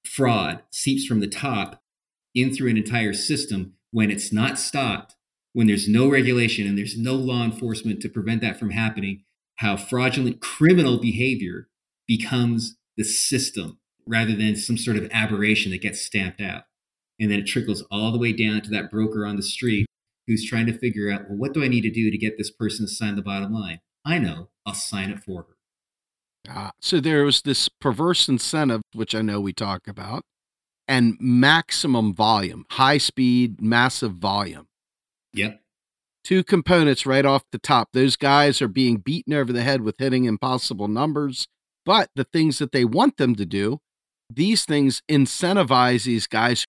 [0.05, 1.81] fraud seeps from the top
[2.35, 5.15] in through an entire system when it's not stopped,
[5.53, 9.23] when there's no regulation and there's no law enforcement to prevent that from happening,
[9.57, 11.67] how fraudulent criminal behavior
[12.07, 16.63] becomes the system rather than some sort of aberration that gets stamped out.
[17.19, 19.85] And then it trickles all the way down to that broker on the street
[20.27, 22.51] who's trying to figure out, well, what do I need to do to get this
[22.51, 23.79] person to sign the bottom line?
[24.05, 25.55] I know, I'll sign it for her.
[26.47, 30.23] Ah, so there was this perverse incentive, which I know we talk about,
[30.89, 34.67] and maximum volume, high speed, massive volume.
[35.33, 35.61] Yep.
[36.23, 37.89] Two components right off the top.
[37.93, 41.47] Those guys are being beaten over the head with hitting impossible numbers,
[41.85, 43.77] but the things that they want them to do,
[44.31, 46.65] these things incentivize these guys.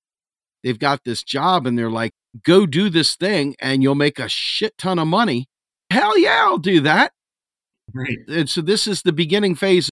[0.62, 2.12] They've got this job and they're like,
[2.44, 5.46] go do this thing and you'll make a shit ton of money.
[5.90, 7.12] Hell yeah, I'll do that.
[7.94, 8.18] Right.
[8.28, 9.88] And so this is the beginning phase.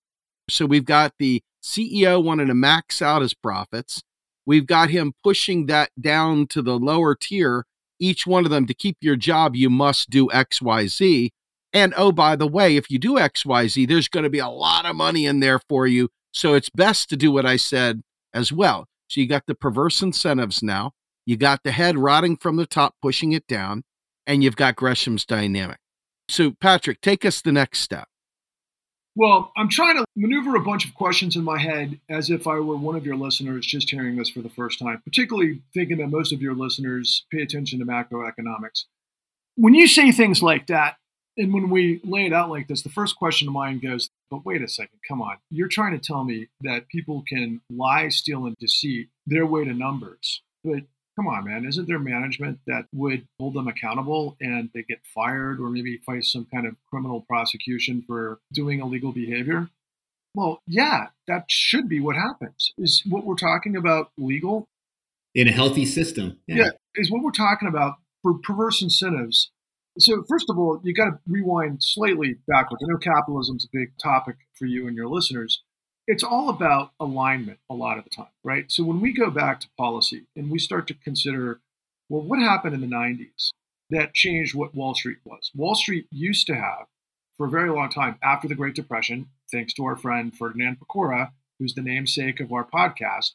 [0.50, 4.02] So we've got the CEO wanting to max out his profits.
[4.48, 7.66] We've got him pushing that down to the lower tier.
[8.00, 11.28] Each one of them to keep your job, you must do XYZ.
[11.74, 14.86] And oh, by the way, if you do XYZ, there's going to be a lot
[14.86, 16.08] of money in there for you.
[16.32, 18.00] So it's best to do what I said
[18.32, 18.86] as well.
[19.08, 20.92] So you got the perverse incentives now.
[21.26, 23.82] You got the head rotting from the top, pushing it down,
[24.26, 25.76] and you've got Gresham's dynamic.
[26.30, 28.08] So, Patrick, take us the next step.
[29.18, 32.60] Well, I'm trying to maneuver a bunch of questions in my head as if I
[32.60, 36.06] were one of your listeners just hearing this for the first time, particularly thinking that
[36.06, 38.84] most of your listeners pay attention to macroeconomics.
[39.56, 40.98] When you say things like that,
[41.36, 44.46] and when we lay it out like this, the first question to mind goes But
[44.46, 45.38] wait a second, come on.
[45.50, 49.74] You're trying to tell me that people can lie, steal, and deceit their way to
[49.74, 50.42] numbers.
[50.62, 50.84] But
[51.18, 55.58] come on, man, isn't there management that would hold them accountable and they get fired
[55.58, 59.68] or maybe face some kind of criminal prosecution for doing illegal behavior?
[60.34, 62.72] Well, yeah, that should be what happens.
[62.78, 64.68] Is what we're talking about legal?
[65.34, 66.38] In a healthy system.
[66.46, 69.50] Yeah, yeah is what we're talking about for perverse incentives.
[69.98, 72.84] So, first of all, you got to rewind slightly backwards.
[72.84, 75.62] I know capitalism's a big topic for you and your listeners.
[76.08, 78.64] It's all about alignment a lot of the time, right?
[78.72, 81.60] So, when we go back to policy and we start to consider,
[82.08, 83.50] well, what happened in the 90s
[83.90, 85.50] that changed what Wall Street was?
[85.54, 86.86] Wall Street used to have,
[87.36, 91.32] for a very long time after the Great Depression, thanks to our friend Ferdinand Pecora,
[91.58, 93.32] who's the namesake of our podcast,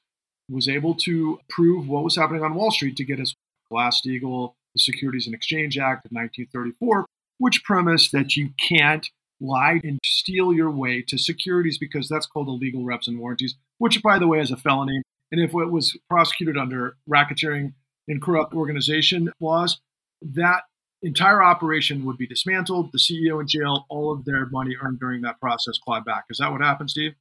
[0.50, 3.36] was able to prove what was happening on Wall Street to get us
[3.70, 7.06] Glass-Steagall, the Securities and Exchange Act of 1934,
[7.38, 9.08] which premised that you can't
[9.44, 14.02] lie and steal your way to securities because that's called illegal reps and warranties, which,
[14.02, 15.02] by the way, is a felony.
[15.32, 17.74] And if it was prosecuted under racketeering
[18.08, 19.80] and corrupt organization laws,
[20.22, 20.62] that
[21.02, 25.22] entire operation would be dismantled, the CEO in jail, all of their money earned during
[25.22, 26.26] that process clawed back.
[26.30, 27.14] Is that what happened, Steve?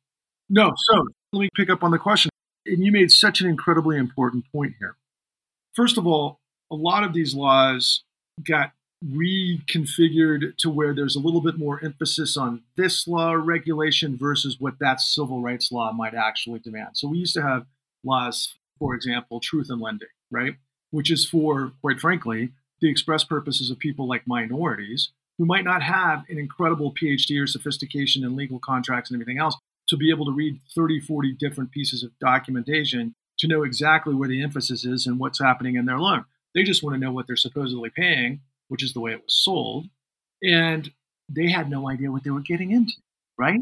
[0.48, 0.72] No.
[0.92, 2.30] So let me pick up on the question.
[2.66, 4.96] And you made such an incredibly important point here.
[5.74, 6.38] First of all,
[6.70, 8.04] a lot of these laws
[8.46, 8.72] got
[9.04, 14.78] reconfigured to where there's a little bit more emphasis on this law regulation versus what
[14.78, 16.90] that civil rights law might actually demand.
[16.94, 17.66] So we used to have
[18.04, 20.54] laws, for example, truth in lending, right?
[20.90, 25.82] Which is for, quite frankly, the express purposes of people like minorities who might not
[25.82, 29.56] have an incredible PhD or sophistication in legal contracts and everything else
[29.88, 34.28] to be able to read 30, 40 different pieces of documentation to know exactly where
[34.28, 36.24] the emphasis is and what's happening in their loan.
[36.54, 38.40] They just want to know what they're supposedly paying,
[38.72, 39.86] which is the way it was sold.
[40.42, 40.90] And
[41.28, 42.94] they had no idea what they were getting into,
[43.38, 43.60] right?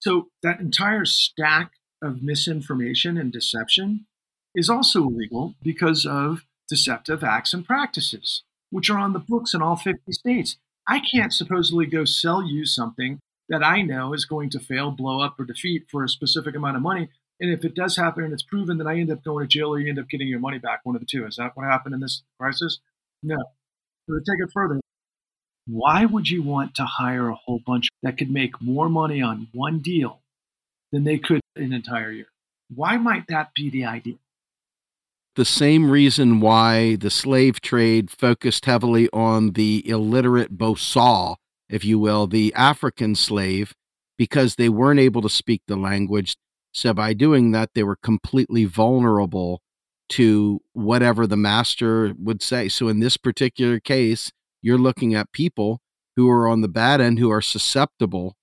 [0.00, 4.06] So that entire stack of misinformation and deception
[4.54, 9.62] is also illegal because of deceptive acts and practices which are on the books in
[9.62, 10.56] all 50 states.
[10.88, 15.20] I can't supposedly go sell you something that I know is going to fail, blow
[15.20, 17.08] up, or defeat for a specific amount of money.
[17.40, 19.68] And if it does happen and it's proven, then I end up going to jail
[19.68, 21.26] or you end up getting your money back, one of the two.
[21.26, 22.80] Is that what happened in this crisis?
[23.22, 23.36] No.
[24.08, 24.80] To take it further,
[25.66, 29.48] why would you want to hire a whole bunch that could make more money on
[29.52, 30.20] one deal
[30.92, 32.26] than they could an entire year?
[32.72, 34.16] Why might that be the idea?
[35.36, 41.36] the same reason why the slave trade focused heavily on the illiterate bourgeois,
[41.68, 43.74] if you will, the African slave,
[44.16, 46.36] because they weren't able to speak the language.
[46.72, 49.60] So by doing that, they were completely vulnerable
[50.08, 52.68] to whatever the master would say.
[52.68, 55.80] So in this particular case, you're looking at people
[56.16, 58.36] who are on the bad end who are susceptible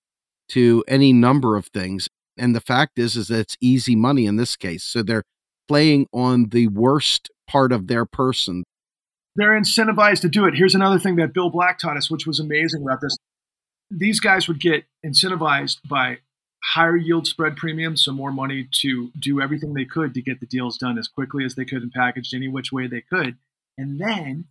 [0.50, 2.08] to any number of things.
[2.36, 4.84] And the fact is, is that it's easy money in this case.
[4.84, 5.24] So they're
[5.68, 8.64] playing on the worst part of their person.
[9.36, 10.54] They're incentivized to do it.
[10.54, 13.16] Here's another thing that Bill Black taught us, which was amazing about this.
[13.90, 16.18] These guys would get incentivized by
[16.72, 20.46] higher yield spread premiums, so more money to do everything they could to get the
[20.46, 23.36] deals done as quickly as they could and packaged any which way they could.
[23.76, 24.46] And then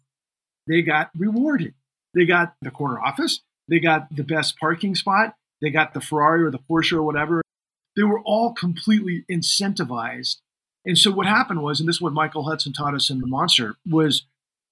[0.68, 1.74] they got rewarded.
[2.14, 6.44] They got the corner office, they got the best parking spot, they got the Ferrari
[6.44, 7.42] or the Porsche or whatever.
[7.96, 10.38] They were all completely incentivized
[10.86, 13.28] and so what happened was, and this is what Michael Hudson taught us in The
[13.28, 14.26] Monster, was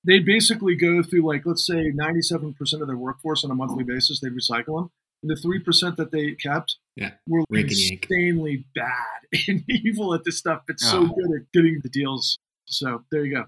[0.03, 4.19] they'd basically go through like, let's say 97% of their workforce on a monthly basis,
[4.19, 4.91] they'd recycle them.
[5.23, 7.11] And the 3% that they kept yeah.
[7.27, 11.07] were insanely bad and evil at this stuff, but so oh.
[11.07, 12.37] good at getting the deals.
[12.65, 13.45] So there you go.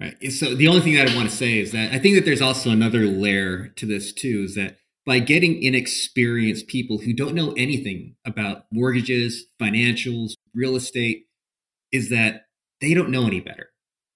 [0.00, 0.32] Right.
[0.32, 2.42] So the only thing that I want to say is that I think that there's
[2.42, 7.52] also another layer to this too, is that by getting inexperienced people who don't know
[7.52, 11.26] anything about mortgages, financials, real estate,
[11.92, 12.46] is that
[12.80, 13.68] they don't know any better.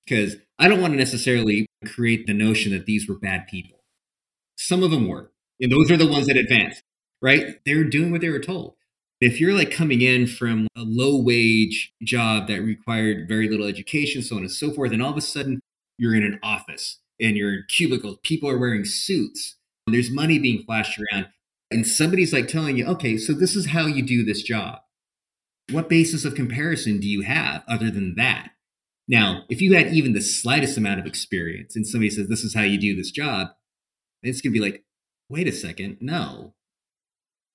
[0.06, 3.80] Because I don't want to necessarily create the notion that these were bad people.
[4.56, 5.32] Some of them were.
[5.60, 6.82] And those are the ones that advance,
[7.22, 7.58] right?
[7.64, 8.74] They're doing what they were told.
[9.20, 14.22] If you're like coming in from a low wage job that required very little education,
[14.22, 15.60] so on and so forth, and all of a sudden
[15.98, 20.62] you're in an office and you're in cubicles, people are wearing suits, there's money being
[20.64, 21.28] flashed around,
[21.70, 24.80] and somebody's like telling you, okay, so this is how you do this job
[25.70, 28.50] what basis of comparison do you have other than that?
[29.08, 32.54] Now, if you had even the slightest amount of experience and somebody says, this is
[32.54, 33.48] how you do this job,
[34.22, 34.84] it's going to be like,
[35.28, 36.54] wait a second, no.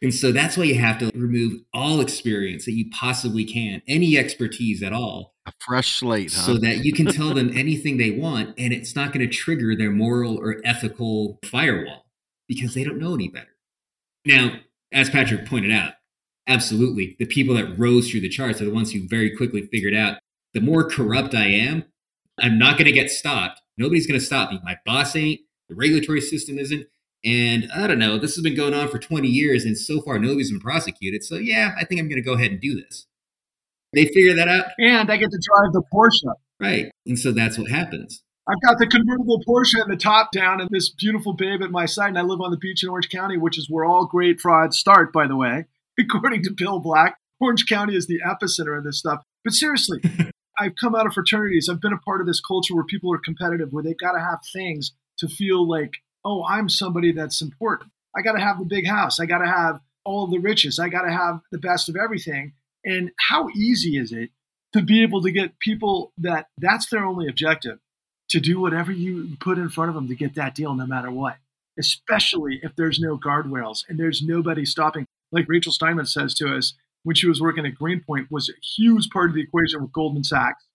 [0.02, 4.18] And so that's why you have to remove all experience that you possibly can, any
[4.18, 5.36] expertise at all.
[5.46, 6.42] A fresh slate, huh?
[6.42, 9.76] So that you can tell them anything they want and it's not going to trigger
[9.76, 12.08] their moral or ethical firewall
[12.48, 13.56] because they don't know any better.
[14.26, 14.60] Now,
[14.92, 15.94] As Patrick pointed out,
[16.48, 19.94] absolutely, the people that rose through the charts are the ones who very quickly figured
[19.94, 20.18] out
[20.54, 21.86] the more corrupt I am,
[22.40, 23.62] I'm not going to get stopped.
[23.78, 24.60] Nobody's going to stop me.
[24.64, 26.86] My boss ain't, the regulatory system isn't.
[27.24, 30.18] And I don't know, this has been going on for 20 years, and so far
[30.18, 31.24] nobody's been prosecuted.
[31.24, 33.06] So, yeah, I think I'm going to go ahead and do this.
[33.94, 34.68] They figure that out.
[34.80, 36.34] And I get to drive the Porsche.
[36.60, 36.92] Right.
[37.06, 38.24] And so that's what happens.
[38.48, 41.86] I've got the convertible Porsche and the top down and this beautiful babe at my
[41.86, 42.10] side.
[42.10, 44.78] And I live on the beach in Orange County, which is where all great frauds
[44.78, 45.66] start, by the way.
[46.00, 49.24] According to Bill Black, Orange County is the epicenter of this stuff.
[49.44, 50.02] But seriously,
[50.60, 51.70] I've come out of fraternities.
[51.70, 54.20] I've been a part of this culture where people are competitive, where they've got to
[54.20, 55.92] have things to feel like,
[56.24, 57.92] oh, I'm somebody that's important.
[58.16, 59.20] I got to have the big house.
[59.20, 60.80] I got to have all the riches.
[60.80, 62.54] I got to have the best of everything.
[62.84, 64.32] And how easy is it
[64.74, 67.80] to be able to get people that that's their only objective
[68.30, 71.12] to do whatever you put in front of them to get that deal no matter
[71.12, 71.38] what,
[71.78, 75.06] especially if there's no guardrails and there's nobody stopping.
[75.32, 79.10] Like Rachel Steinman says to us when she was working at Greenpoint was a huge
[79.10, 80.66] part of the equation with Goldman Sachs.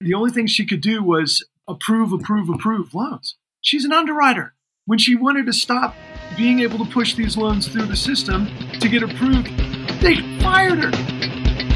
[0.00, 3.36] The only thing she could do was approve, approve, approve loans.
[3.60, 4.54] She's an underwriter.
[4.88, 5.94] When she wanted to stop
[6.34, 8.48] being able to push these loans through the system
[8.80, 9.54] to get approved,
[10.00, 10.90] they fired her.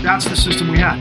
[0.02, 0.96] That's the system we had.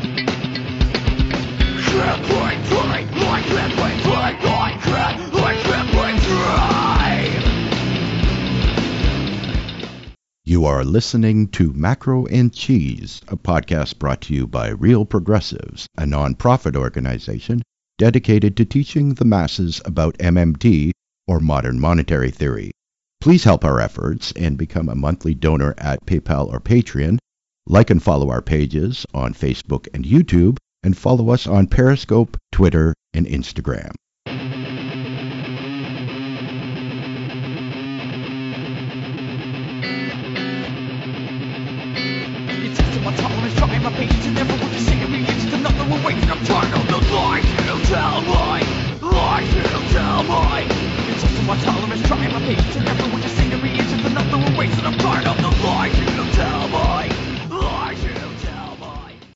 [10.44, 15.88] You are listening to Macro and Cheese, a podcast brought to you by Real Progressives,
[15.98, 17.62] a nonprofit organization
[17.98, 20.92] dedicated to teaching the masses about MMT
[21.28, 22.72] or modern monetary theory.
[23.22, 27.20] Please help our efforts and become a monthly donor at PayPal or Patreon.
[27.68, 32.96] Like and follow our pages on Facebook and YouTube, and follow us on Periscope, Twitter,
[33.14, 33.92] and Instagram.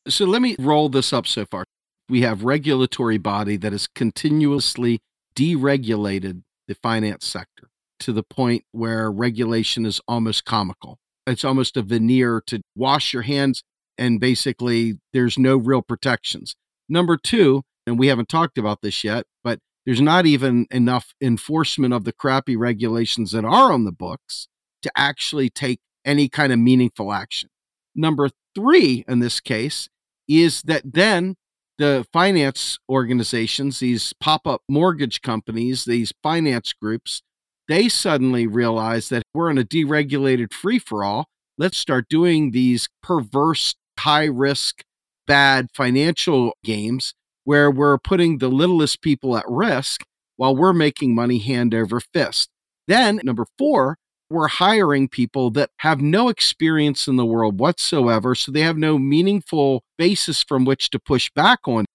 [0.08, 1.66] So let me roll this up so far.
[2.08, 5.00] We have regulatory body that has continuously
[5.36, 7.68] deregulated the finance sector
[8.00, 11.00] to the point where regulation is almost comical.
[11.28, 13.64] It's almost a veneer to wash your hands
[13.98, 16.56] and basically there's no real protections.
[16.88, 21.94] Number two, and we haven't talked about this yet, but there's not even enough enforcement
[21.94, 24.48] of the crappy regulations that are on the books
[24.82, 27.50] to actually take any kind of meaningful action.
[27.96, 29.90] Number three, in this case,
[30.28, 31.36] is that then
[31.78, 37.22] the finance organizations, these pop up mortgage companies, these finance groups,
[37.68, 41.28] they suddenly realize that we're in a deregulated free for all.
[41.58, 44.84] Let's start doing these perverse, high risk,
[45.28, 47.14] bad financial games
[47.46, 50.04] where we're putting the littlest people at risk
[50.36, 52.50] while we're making money hand over fist.
[52.88, 53.98] Then, number four,
[54.30, 58.36] we're hiring people that have no experience in the world whatsoever.
[58.36, 61.86] So they have no meaningful basis from which to push back on.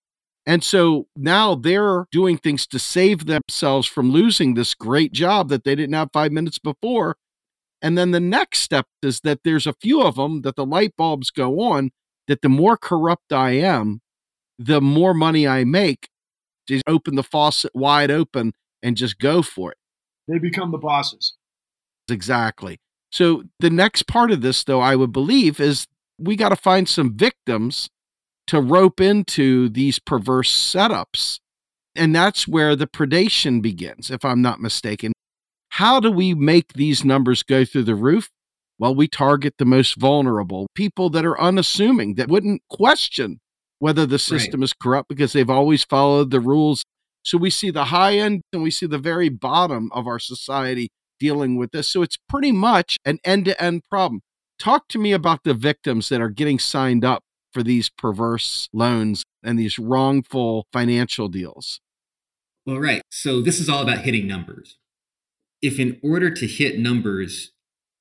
[0.46, 5.64] And so now they're doing things to save themselves from losing this great job that
[5.64, 7.16] they didn't have five minutes before.
[7.82, 10.94] And then the next step is that there's a few of them that the light
[10.96, 11.90] bulbs go on
[12.26, 14.00] that the more corrupt I am,
[14.60, 16.08] the more money I make.
[16.68, 18.52] Just open the faucet wide open
[18.82, 19.78] and just go for it.
[20.28, 21.34] They become the bosses.
[22.08, 22.78] Exactly.
[23.10, 25.86] So the next part of this, though, I would believe, is
[26.18, 27.88] we got to find some victims
[28.46, 31.40] to rope into these perverse setups.
[31.96, 35.12] And that's where the predation begins, if I'm not mistaken.
[35.70, 38.28] How do we make these numbers go through the roof?
[38.78, 43.40] Well, we target the most vulnerable, people that are unassuming, that wouldn't question
[43.80, 44.64] whether the system right.
[44.64, 46.84] is corrupt because they've always followed the rules.
[47.24, 50.88] So we see the high end and we see the very bottom of our society
[51.18, 51.88] dealing with this.
[51.88, 54.20] So it's pretty much an end to end problem.
[54.58, 57.22] Talk to me about the victims that are getting signed up
[57.52, 61.80] for these perverse loans and these wrongful financial deals.
[62.66, 63.02] Well, right.
[63.10, 64.76] So this is all about hitting numbers.
[65.62, 67.52] If in order to hit numbers,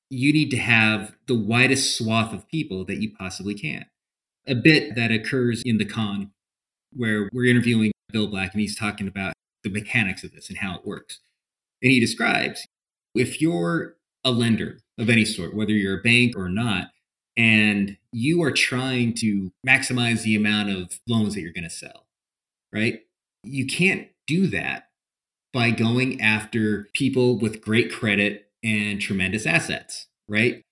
[0.09, 3.85] you need to have the widest swath of people that you possibly can.
[4.49, 6.31] A bit that occurs in the con
[6.91, 9.33] where we're interviewing Bill Black and he's talking about
[9.63, 11.19] the mechanics of this and how it works.
[11.81, 12.65] And he describes
[13.15, 16.89] if you're a lender of any sort, whether you're a bank or not,
[17.37, 22.07] and you are trying to maximize the amount of loans that you're going to sell,
[22.73, 23.01] right?
[23.43, 24.89] You can't do that
[25.53, 30.63] by going after people with great credit and tremendous assets, right?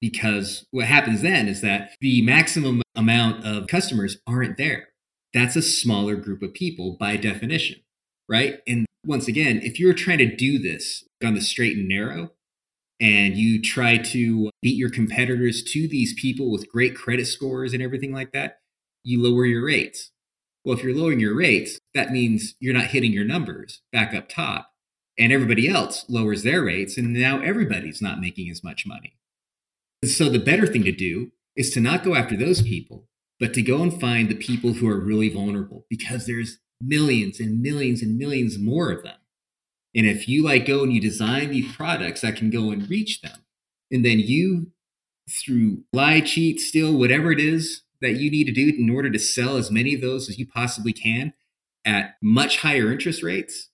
[0.00, 4.88] Because what happens then is that the maximum amount of customers aren't there.
[5.32, 7.80] That's a smaller group of people by definition,
[8.28, 8.60] right?
[8.66, 12.32] And once again, if you're trying to do this on the straight and narrow,
[13.00, 17.82] and you try to beat your competitors to these people with great credit scores and
[17.82, 18.60] everything like that,
[19.04, 20.10] you lower your rates.
[20.64, 24.28] Well, if you're lowering your rates, that means you're not hitting your numbers back up
[24.28, 24.72] top,
[25.18, 29.16] and everybody else lowers their rates, and now everybody's not making as much money.
[30.06, 33.08] So the better thing to do is to not go after those people,
[33.40, 37.60] but to go and find the people who are really vulnerable because there's millions and
[37.60, 39.16] millions and millions more of them.
[39.94, 43.22] And if you like go and you design these products that can go and reach
[43.22, 43.44] them,
[43.90, 44.72] and then you
[45.28, 49.18] through lie, cheat, steal, whatever it is that you need to do in order to
[49.18, 51.32] sell as many of those as you possibly can
[51.84, 53.70] at much higher interest rates,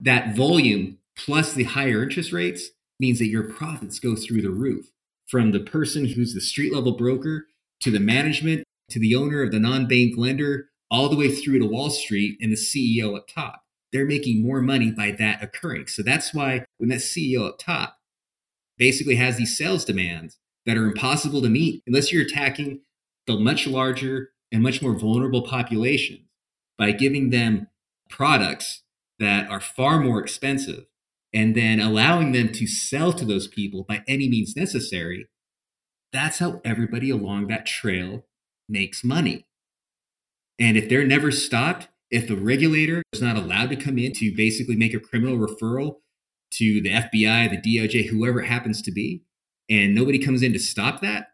[0.00, 4.86] that volume plus the higher interest rates means that your profits go through the roof
[5.32, 7.46] from the person who's the street level broker
[7.80, 11.58] to the management to the owner of the non bank lender, all the way through
[11.58, 13.62] to Wall Street and the CEO up top.
[13.94, 15.86] They're making more money by that occurring.
[15.86, 17.96] So that's why when that CEO up top
[18.76, 22.82] basically has these sales demands that are impossible to meet unless you're attacking
[23.26, 26.28] the much larger and much more vulnerable populations
[26.76, 27.68] by giving them
[28.10, 28.82] products
[29.18, 30.84] that are far more expensive
[31.34, 35.28] and then allowing them to sell to those people by any means necessary,
[36.12, 38.26] that's how everybody along that trail
[38.68, 39.46] makes money.
[40.58, 44.34] And if they're never stopped, if the regulator is not allowed to come in to
[44.36, 45.96] basically make a criminal referral
[46.52, 49.22] to the FBI, the DOJ, whoever it happens to be,
[49.70, 51.28] and nobody comes in to stop that,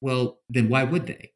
[0.00, 1.32] well, then why would they?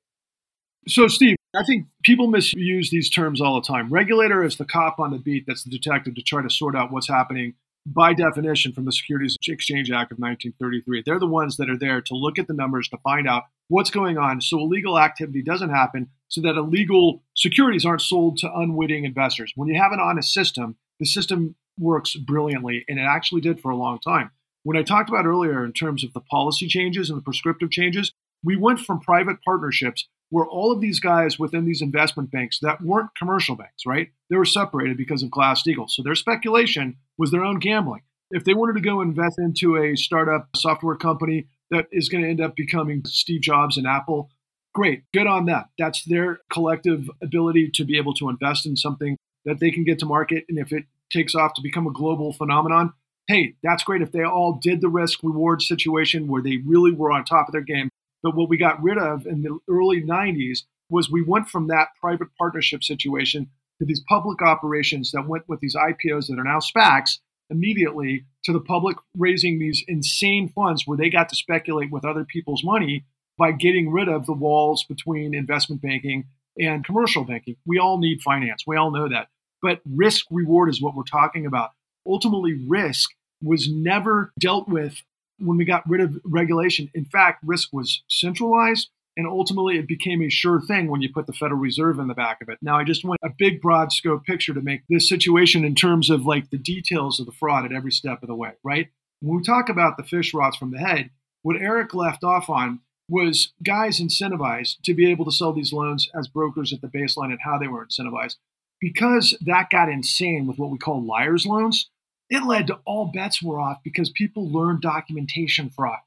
[0.86, 3.92] So, Steve, I think people misuse these terms all the time.
[3.92, 6.92] Regulator is the cop on the beat that's the detective to try to sort out
[6.92, 7.54] what's happening
[7.86, 11.02] by definition from the Securities Exchange Act of 1933.
[11.04, 13.90] They're the ones that are there to look at the numbers to find out what's
[13.90, 19.04] going on so illegal activity doesn't happen so that illegal securities aren't sold to unwitting
[19.04, 19.52] investors.
[19.54, 23.70] When you have an honest system, the system works brilliantly and it actually did for
[23.70, 24.30] a long time.
[24.62, 28.12] When I talked about earlier in terms of the policy changes and the prescriptive changes,
[28.42, 32.82] we went from private partnerships where all of these guys within these investment banks that
[32.82, 34.08] weren't commercial banks, right?
[34.28, 35.88] They were separated because of Glass-Steagall.
[35.88, 38.02] So their speculation was their own gambling.
[38.32, 42.30] If they wanted to go invest into a startup software company that is going to
[42.30, 44.28] end up becoming Steve Jobs and Apple,
[44.74, 45.66] great, good on them.
[45.78, 50.00] That's their collective ability to be able to invest in something that they can get
[50.00, 50.46] to market.
[50.48, 52.92] And if it takes off to become a global phenomenon,
[53.28, 54.02] hey, that's great.
[54.02, 57.52] If they all did the risk reward situation where they really were on top of
[57.52, 57.88] their game.
[58.24, 61.88] But what we got rid of in the early 90s was we went from that
[62.00, 66.58] private partnership situation to these public operations that went with these IPOs that are now
[66.58, 67.18] SPACs
[67.50, 72.24] immediately to the public raising these insane funds where they got to speculate with other
[72.24, 73.04] people's money
[73.36, 76.24] by getting rid of the walls between investment banking
[76.58, 77.56] and commercial banking.
[77.66, 78.64] We all need finance.
[78.66, 79.28] We all know that.
[79.60, 81.70] But risk reward is what we're talking about.
[82.06, 83.10] Ultimately, risk
[83.42, 85.02] was never dealt with
[85.38, 86.90] when we got rid of regulation.
[86.94, 91.26] In fact, risk was centralized and ultimately it became a sure thing when you put
[91.26, 92.58] the Federal Reserve in the back of it.
[92.60, 96.10] Now, I just want a big, broad scope picture to make this situation in terms
[96.10, 98.88] of like the details of the fraud at every step of the way, right?
[99.20, 101.10] When we talk about the fish rots from the head,
[101.42, 106.08] what Eric left off on was guys incentivized to be able to sell these loans
[106.18, 108.36] as brokers at the baseline and how they were incentivized.
[108.80, 111.90] Because that got insane with what we call liars loans,
[112.30, 115.98] it led to all bets were off because people learned documentation fraud.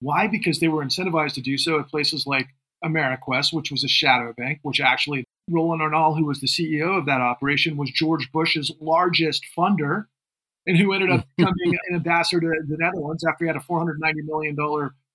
[0.00, 0.26] Why?
[0.26, 2.48] Because they were incentivized to do so at places like
[2.84, 7.06] Ameriquest, which was a shadow bank, which actually Roland Arnall, who was the CEO of
[7.06, 10.06] that operation, was George Bush's largest funder
[10.66, 13.96] and who ended up becoming an ambassador to the Netherlands after he had a $490
[14.24, 14.56] million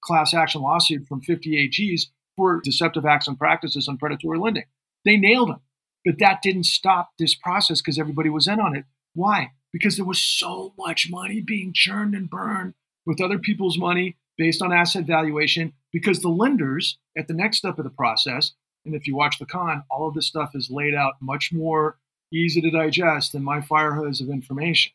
[0.01, 4.63] class action lawsuit from 50 AGs for deceptive acts and practices on predatory lending.
[5.05, 5.59] They nailed him.
[6.05, 8.85] But that didn't stop this process because everybody was in on it.
[9.13, 9.51] Why?
[9.71, 12.73] Because there was so much money being churned and burned
[13.05, 17.77] with other people's money based on asset valuation because the lenders at the next step
[17.77, 18.53] of the process,
[18.85, 21.97] and if you watch the con, all of this stuff is laid out much more
[22.33, 24.91] easy to digest than my fire hose of information.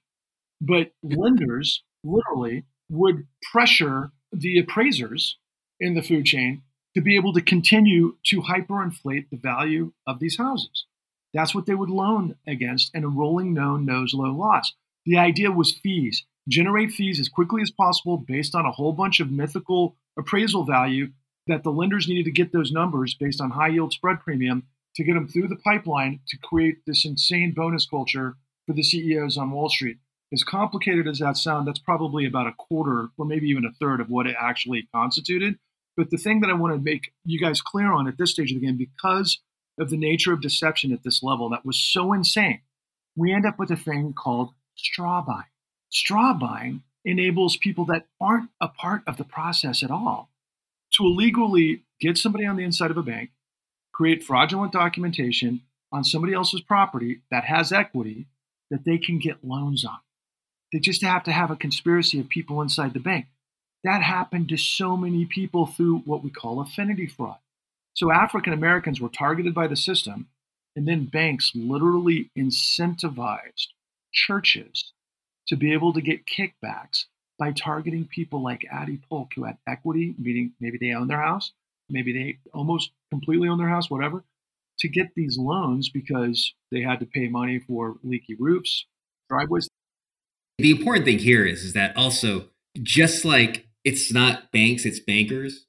[0.61, 5.39] But lenders literally would pressure the appraisers
[5.81, 6.63] in the food chain
[6.95, 10.87] to be able to continue to hyperinflate the value of these houses.
[11.35, 14.73] That's what they would loan against and a rolling known knows low loss.
[15.05, 19.21] The idea was fees generate fees as quickly as possible based on a whole bunch
[19.21, 21.09] of mythical appraisal value
[21.47, 24.65] that the lenders needed to get those numbers based on high yield spread premium
[24.95, 29.37] to get them through the pipeline to create this insane bonus culture for the CEOs
[29.37, 29.99] on Wall Street.
[30.33, 34.01] As complicated as that sounds, that's probably about a quarter or maybe even a third
[34.01, 35.57] of what it actually constituted.
[35.97, 38.51] But the thing that I want to make you guys clear on at this stage
[38.51, 39.41] of the game, because
[39.79, 42.61] of the nature of deception at this level that was so insane,
[43.17, 45.45] we end up with a thing called straw buying.
[45.91, 50.31] Straw buying enables people that aren't a part of the process at all
[50.93, 53.31] to illegally get somebody on the inside of a bank,
[53.93, 55.61] create fraudulent documentation
[55.93, 58.27] on somebody else's property that has equity
[58.71, 59.99] that they can get loans on.
[60.73, 63.27] They just have to have a conspiracy of people inside the bank.
[63.85, 67.37] That happened to so many people through what we call affinity fraud.
[67.95, 70.27] So African Americans were targeted by the system,
[70.75, 73.69] and then banks literally incentivized
[74.13, 74.93] churches
[75.47, 77.05] to be able to get kickbacks
[77.39, 81.53] by targeting people like Addie Polk, who had equity, meaning maybe they own their house,
[81.89, 84.25] maybe they almost completely own their house, whatever,
[84.79, 88.87] to get these loans because they had to pay money for leaky roofs,
[89.29, 89.69] driveways.
[90.59, 92.49] The important thing here is, is that also,
[92.83, 95.67] just like it's not banks, it's bankers,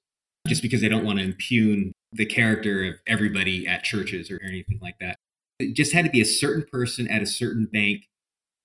[0.47, 4.79] just because they don't want to impugn the character of everybody at churches or anything
[4.81, 5.17] like that.
[5.59, 8.07] It just had to be a certain person at a certain bank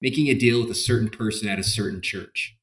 [0.01, 2.57] making a deal with a certain person at a certain church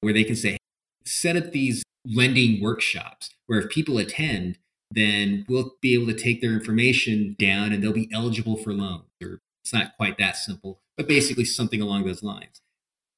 [0.00, 0.58] where they can say,
[1.04, 4.58] set up these lending workshops where if people attend,
[4.90, 9.04] then we'll be able to take their information down and they'll be eligible for loans.
[9.22, 12.60] Or it's not quite that simple, but basically something along those lines.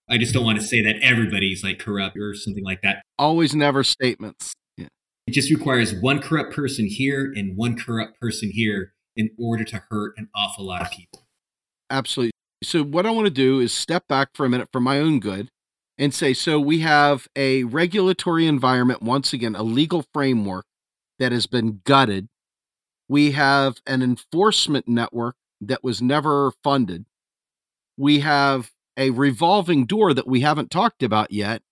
[0.08, 3.02] I just don't want to say that everybody's like corrupt or something like that.
[3.18, 4.54] Always never statements.
[5.26, 9.82] It just requires one corrupt person here and one corrupt person here in order to
[9.90, 11.26] hurt an awful lot of people.
[11.90, 12.32] Absolutely.
[12.62, 15.20] So, what I want to do is step back for a minute for my own
[15.20, 15.50] good
[15.98, 20.66] and say so we have a regulatory environment, once again, a legal framework
[21.18, 22.28] that has been gutted.
[23.08, 27.06] We have an enforcement network that was never funded.
[27.96, 31.62] We have a revolving door that we haven't talked about yet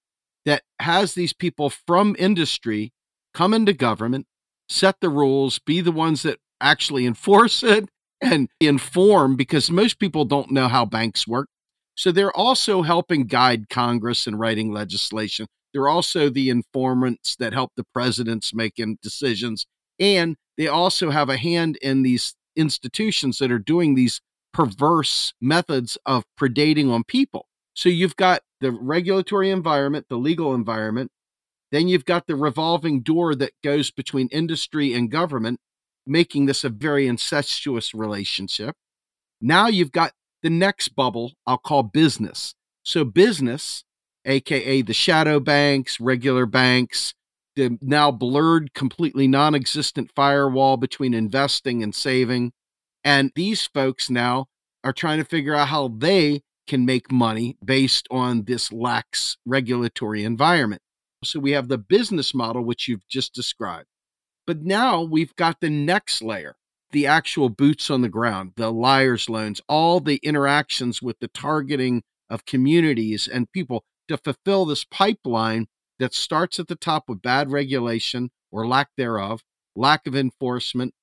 [0.44, 2.92] that has these people from industry
[3.34, 4.26] come into government,
[4.68, 7.88] set the rules, be the ones that actually enforce it
[8.20, 11.48] and inform because most people don't know how banks work.
[11.96, 15.46] So they're also helping guide Congress in writing legislation.
[15.72, 19.66] They're also the informants that help the presidents making decisions.
[19.98, 24.20] And they also have a hand in these institutions that are doing these
[24.52, 27.46] perverse methods of predating on people.
[27.74, 31.10] So you've got the regulatory environment, the legal environment,
[31.74, 35.58] then you've got the revolving door that goes between industry and government,
[36.06, 38.76] making this a very incestuous relationship.
[39.40, 40.12] Now you've got
[40.42, 42.54] the next bubble I'll call business.
[42.84, 43.82] So, business,
[44.24, 47.14] AKA the shadow banks, regular banks,
[47.56, 52.52] the now blurred, completely non existent firewall between investing and saving.
[53.02, 54.46] And these folks now
[54.82, 60.24] are trying to figure out how they can make money based on this lax regulatory
[60.24, 60.82] environment.
[61.24, 63.88] So we have the business model, which you've just described.
[64.46, 66.56] But now we've got the next layer
[66.94, 72.04] the actual boots on the ground, the liar's loans, all the interactions with the targeting
[72.30, 75.66] of communities and people to fulfill this pipeline
[75.98, 79.42] that starts at the top with bad regulation or lack thereof,
[79.74, 80.94] lack of enforcement,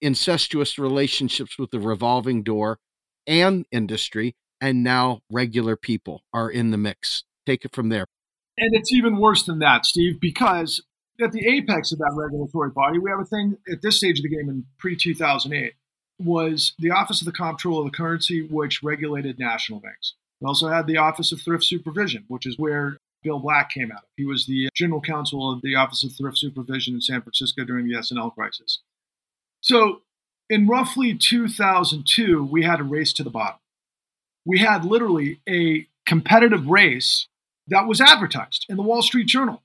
[0.00, 2.78] incestuous relationships with the revolving door
[3.24, 7.22] and industry, and now regular people are in the mix.
[7.46, 8.06] Take it from there.
[8.60, 10.82] And it's even worse than that, Steve, because
[11.20, 14.22] at the apex of that regulatory body, we have a thing at this stage of
[14.22, 15.72] the game in pre 2008
[16.18, 20.14] was the Office of the Comptroller of the Currency, which regulated national banks.
[20.40, 24.04] We also had the Office of Thrift Supervision, which is where Bill Black came out.
[24.16, 27.88] He was the general counsel of the Office of Thrift Supervision in San Francisco during
[27.88, 28.80] the S&L crisis.
[29.62, 30.02] So
[30.50, 33.58] in roughly 2002, we had a race to the bottom.
[34.44, 37.28] We had literally a competitive race
[37.70, 39.62] that was advertised in the Wall Street Journal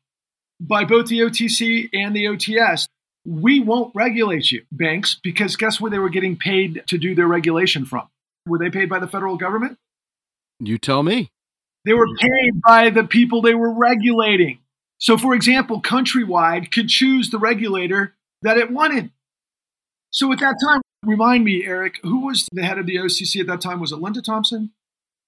[0.60, 2.88] by both the OTC and the OTS.
[3.26, 7.28] We won't regulate you, banks, because guess where they were getting paid to do their
[7.28, 8.08] regulation from?
[8.46, 9.80] Were they paid by the federal government?
[10.60, 11.32] You tell me.
[11.86, 14.60] They were paid by the people they were regulating.
[15.00, 19.12] So, for example, Countrywide could choose the regulator that it wanted.
[20.12, 23.48] So, at that time, remind me, Eric, who was the head of the OCC at
[23.48, 23.80] that time?
[23.80, 24.72] Was it Linda Thompson?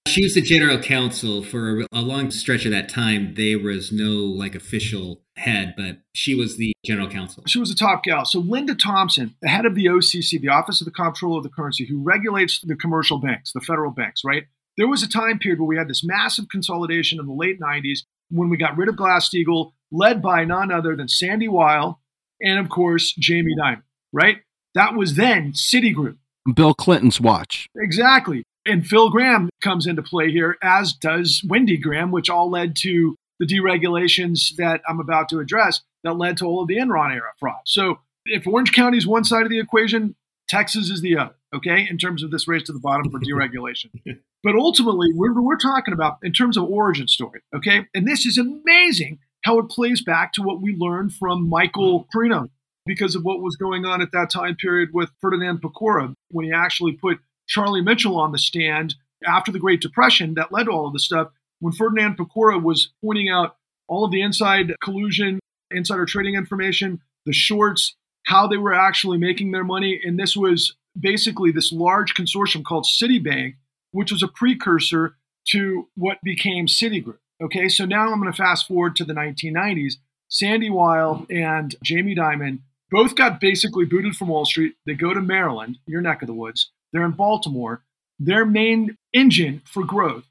[0.08, 3.34] She was the general counsel for a long stretch of that time.
[3.36, 7.43] There was no like official head, but she was the general counsel.
[7.47, 8.26] She was a top gal.
[8.26, 11.49] So Linda Thompson, the head of the OCC, the Office of the Comptroller of the
[11.49, 14.45] Currency, who regulates the commercial banks, the federal banks, right?
[14.78, 17.99] There was a time period where we had this massive consolidation in the late 90s
[18.30, 21.99] when we got rid of Glass-Steagall, led by none other than Sandy Weill
[22.41, 23.82] and, of course, Jamie Dimon,
[24.14, 24.38] right?
[24.76, 26.18] That was then Citigroup.
[26.53, 27.68] Bill Clinton's watch.
[27.76, 28.43] Exactly.
[28.68, 33.15] And Phil Gramm comes into play here, as does Wendy Gramm, which all led to
[33.39, 37.32] the deregulations that I'm about to address that led to all of the Enron era
[37.39, 37.61] fraud.
[37.65, 40.15] So if Orange County is one side of the equation,
[40.49, 43.89] Texas is the other, okay, in terms of this race to the bottom for deregulation.
[44.43, 47.86] but ultimately, we're, we're talking about in terms of origin story, okay?
[47.93, 52.49] And this is amazing how it plays back to what we learned from Michael Perino
[52.86, 56.51] because of what was going on at that time period with Ferdinand Pecora when he
[56.51, 58.95] actually put Charlie Mitchell on the stand
[59.26, 61.30] after the Great Depression that led to all of this stuff.
[61.60, 63.56] When Ferdinand Pecora was pointing out
[63.88, 65.39] all of the inside collusion,
[65.72, 67.95] insider trading information, the shorts,
[68.26, 70.00] how they were actually making their money.
[70.04, 73.56] And this was basically this large consortium called Citibank,
[73.91, 75.16] which was a precursor
[75.50, 77.20] to what became Citigroup.
[77.41, 79.93] Okay, so now I'm going to fast forward to the 1990s.
[80.28, 84.76] Sandy Weill and Jamie Dimon both got basically booted from Wall Street.
[84.86, 86.72] They go to Maryland, your neck of the woods.
[86.92, 87.84] They're in Baltimore.
[88.20, 90.26] Their main engine for growth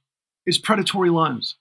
[0.45, 1.57] is predatory loans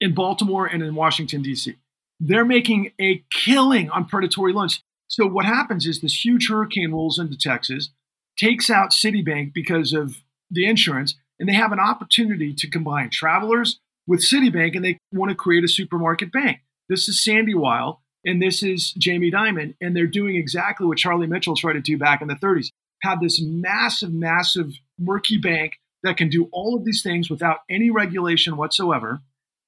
[0.00, 1.74] in Baltimore and in Washington, D.C.
[2.20, 4.82] They're making a killing on predatory loans.
[5.08, 7.90] So, what happens is this huge hurricane rolls into Texas,
[8.38, 10.16] takes out Citibank because of
[10.50, 15.30] the insurance, and they have an opportunity to combine travelers with Citibank and they want
[15.30, 16.60] to create a supermarket bank.
[16.88, 21.26] This is Sandy Weill and this is Jamie Dimon, and they're doing exactly what Charlie
[21.26, 22.70] Mitchell tried to do back in the 30s
[23.02, 27.90] have this massive, massive, murky bank that can do all of these things without any
[27.90, 29.20] regulation whatsoever.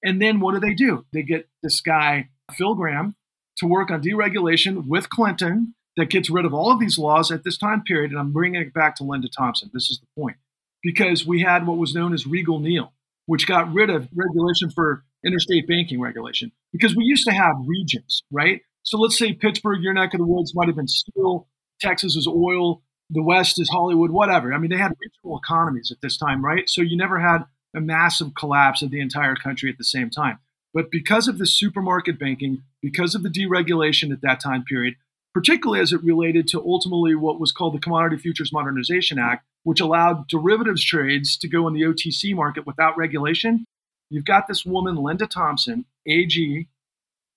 [0.02, 1.04] And then what do they do?
[1.12, 3.16] They get this guy, Phil Gramm,
[3.58, 7.42] to work on deregulation with Clinton that gets rid of all of these laws at
[7.42, 8.10] this time period.
[8.10, 9.70] And I'm bringing it back to Linda Thompson.
[9.72, 10.36] This is the point.
[10.82, 12.92] Because we had what was known as Riegle-Neal,
[13.24, 16.52] which got rid of regulation for interstate banking regulation.
[16.72, 18.60] Because we used to have regions, right?
[18.82, 21.48] So let's say Pittsburgh, your neck of the woods might have been steel,
[21.80, 24.52] Texas is oil, the West is Hollywood, whatever.
[24.52, 26.68] I mean, they had regional economies at this time, right?
[26.68, 27.44] So you never had
[27.74, 30.38] a massive collapse of the entire country at the same time.
[30.74, 34.94] But because of the supermarket banking, because of the deregulation at that time period,
[35.32, 39.80] particularly as it related to ultimately what was called the Commodity Futures Modernization Act, which
[39.80, 43.64] allowed derivatives trades to go in the OTC market without regulation,
[44.10, 46.68] you've got this woman, Linda Thompson, AG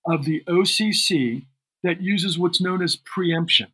[0.06, 1.46] of the OCC,
[1.84, 3.68] that uses what's known as preemption.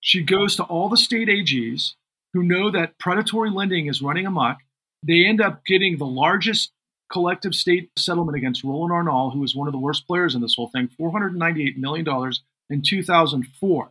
[0.00, 1.94] She goes to all the state AGs
[2.32, 4.58] who know that predatory lending is running amok.
[5.02, 6.70] They end up getting the largest
[7.12, 10.54] collective state settlement against Roland Arnall, who was one of the worst players in this
[10.54, 12.06] whole thing, $498 million
[12.70, 13.90] in 2004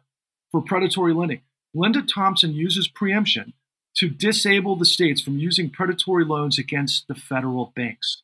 [0.52, 1.42] for predatory lending.
[1.74, 3.54] Linda Thompson uses preemption
[3.98, 8.24] to disable the states from using predatory loans against the federal banks.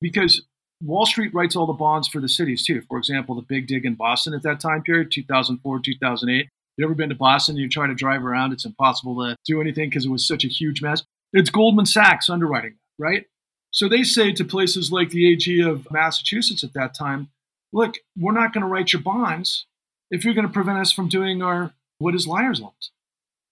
[0.00, 0.42] Because
[0.82, 2.82] Wall Street writes all the bonds for the cities too.
[2.88, 6.94] For example, the big dig in Boston at that time period, 2004, 2008, you ever
[6.94, 7.54] been to Boston?
[7.54, 10.44] and You try to drive around, it's impossible to do anything because it was such
[10.44, 11.02] a huge mess.
[11.32, 13.26] It's Goldman Sachs underwriting, right?
[13.70, 17.28] So they say to places like the AG of Massachusetts at that time,
[17.72, 19.66] look, we're not going to write your bonds
[20.10, 22.92] if you're going to prevent us from doing our what is liar's loans.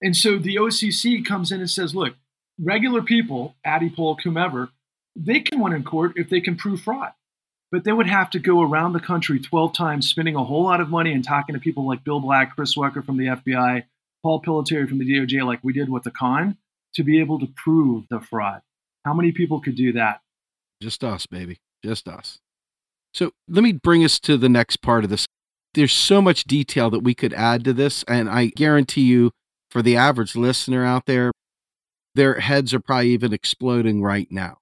[0.01, 2.15] And so the OCC comes in and says, look,
[2.59, 4.69] regular people, Addie Polk, whomever,
[5.15, 7.11] they can win in court if they can prove fraud
[7.71, 10.81] but they would have to go around the country 12 times, spending a whole lot
[10.81, 13.83] of money and talking to people like Bill Black, Chris Swecker from the FBI,
[14.23, 16.57] Paul Pelletier from the DOJ, like we did with the con,
[16.95, 18.61] to be able to prove the fraud.
[19.05, 20.21] How many people could do that?
[20.81, 21.57] Just us, baby.
[21.83, 22.39] Just us.
[23.13, 25.25] So let me bring us to the next part of this.
[25.73, 28.03] There's so much detail that we could add to this.
[28.07, 29.31] And I guarantee you,
[29.69, 31.31] for the average listener out there,
[32.15, 34.57] their heads are probably even exploding right now.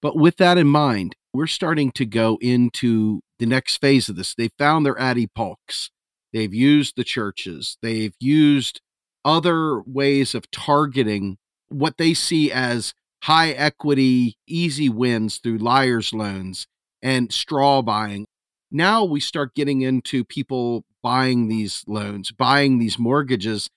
[0.00, 4.34] But with that in mind, we're starting to go into the next phase of this.
[4.34, 5.90] They found their Addie Polks.
[6.32, 7.78] They've used the churches.
[7.82, 8.80] They've used
[9.24, 12.92] other ways of targeting what they see as
[13.24, 16.66] high equity, easy wins through liar's loans
[17.00, 18.26] and straw buying.
[18.70, 23.68] Now we start getting into people buying these loans, buying these mortgages,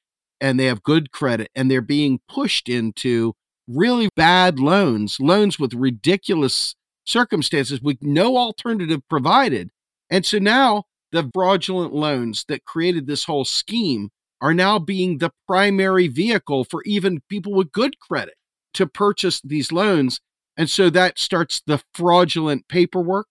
[0.41, 3.33] and they have good credit and they're being pushed into
[3.67, 6.75] really bad loans, loans with ridiculous
[7.05, 9.69] circumstances with no alternative provided.
[10.09, 14.09] And so now the fraudulent loans that created this whole scheme
[14.41, 18.35] are now being the primary vehicle for even people with good credit
[18.73, 20.19] to purchase these loans.
[20.57, 23.27] And so that starts the fraudulent paperwork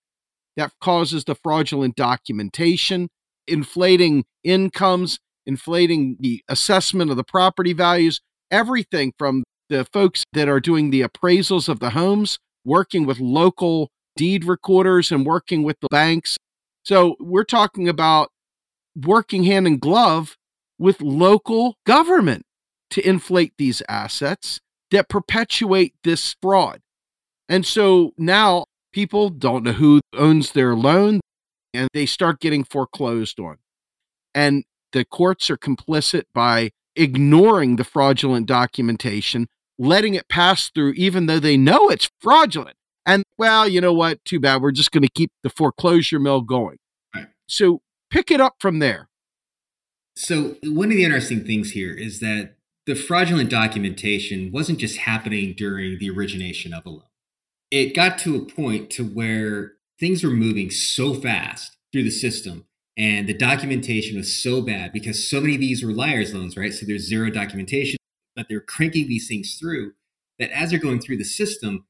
[0.57, 3.09] that causes the fraudulent documentation,
[3.47, 8.21] inflating incomes, inflating the assessment of the property values,
[8.51, 13.91] everything from the folks that are doing the appraisals of the homes working with local
[14.17, 16.37] deed recorders and working with the banks.
[16.85, 18.31] So we're talking about
[18.97, 20.37] working hand in glove
[20.79, 22.45] with local government
[22.91, 24.61] to inflate these assets
[24.91, 26.81] that perpetuate this fraud.
[27.49, 31.21] And so now people, don't know who owns their loan,
[31.75, 33.57] and they start getting foreclosed on.
[34.35, 39.49] And the courts are complicit by ignoring the fraudulent documentation,
[39.79, 42.77] letting it pass through, even though they know it's fraudulent.
[43.07, 44.25] And well, you know what?
[44.25, 44.63] Too bad.
[44.63, 46.79] We're just going to keep the foreclosure mill going.
[47.15, 47.27] Right.
[47.49, 49.09] So pick it up from there.
[50.17, 52.55] So, one of the interesting things here is that
[52.87, 57.03] the fraudulent documentation wasn't just happening during the origination of a loan.
[57.71, 62.67] It got to a point to where things were moving so fast through the system
[62.97, 66.73] and the documentation was so bad because so many of these were liars loans, right?
[66.73, 67.99] So there's zero documentation,
[68.37, 69.93] but they're cranking these things through
[70.39, 71.87] that as they're going through the system,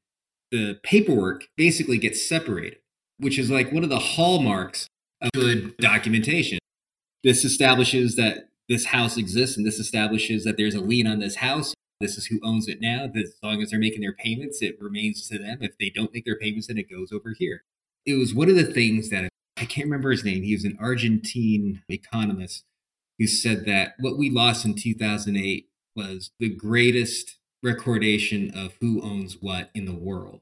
[0.51, 2.77] the paperwork basically gets separated,
[3.17, 4.87] which is like one of the hallmarks
[5.21, 6.59] of good documentation.
[7.23, 11.37] This establishes that this house exists and this establishes that there's a lien on this
[11.37, 11.73] house.
[11.99, 13.07] This is who owns it now.
[13.07, 15.59] That as long as they're making their payments, it remains to them.
[15.61, 17.63] If they don't make their payments, then it goes over here.
[18.05, 20.43] It was one of the things that I can't remember his name.
[20.43, 22.63] He was an Argentine economist
[23.17, 29.37] who said that what we lost in 2008 was the greatest recordation of who owns
[29.39, 30.41] what in the world.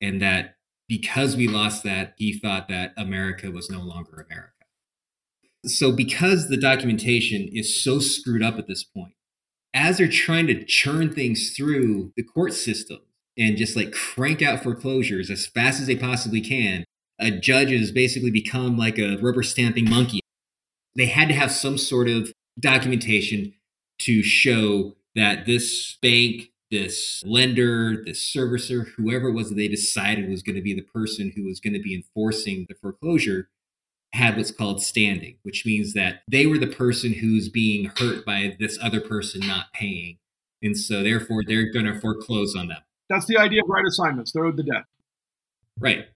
[0.00, 0.56] And that
[0.88, 4.52] because we lost that, he thought that America was no longer America.
[5.66, 9.14] So, because the documentation is so screwed up at this point,
[9.74, 12.98] as they're trying to churn things through the court system
[13.36, 16.84] and just like crank out foreclosures as fast as they possibly can,
[17.18, 20.20] a judge has basically become like a rubber stamping monkey.
[20.96, 23.52] They had to have some sort of documentation
[24.08, 30.30] to show that this bank, this lender, this servicer, whoever it was that they decided
[30.30, 33.50] was going to be the person who was going to be enforcing the foreclosure
[34.14, 38.56] had what's called standing, which means that they were the person who's being hurt by
[38.58, 40.16] this other person not paying.
[40.62, 42.80] And so therefore they're going to foreclose on them.
[43.10, 44.32] That's the idea of right assignments.
[44.32, 44.84] They're owed the debt.
[45.78, 46.06] Right.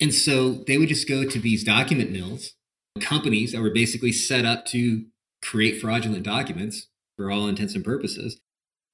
[0.00, 2.54] And so they would just go to these document mills,
[2.98, 5.04] companies that were basically set up to
[5.40, 6.87] create fraudulent documents
[7.18, 8.38] for all intents and purposes.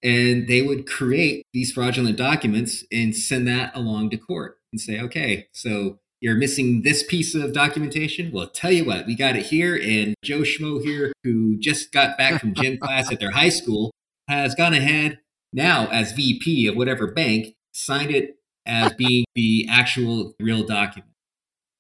[0.03, 4.99] And they would create these fraudulent documents and send that along to court and say,
[5.01, 8.33] okay, so you're missing this piece of documentation.
[8.33, 9.77] Well, tell you what, we got it here.
[9.77, 13.93] And Joe Schmo here, who just got back from gym class at their high school,
[14.27, 15.21] has gone ahead
[15.53, 21.13] now as VP of whatever bank, signed it as being the actual real document.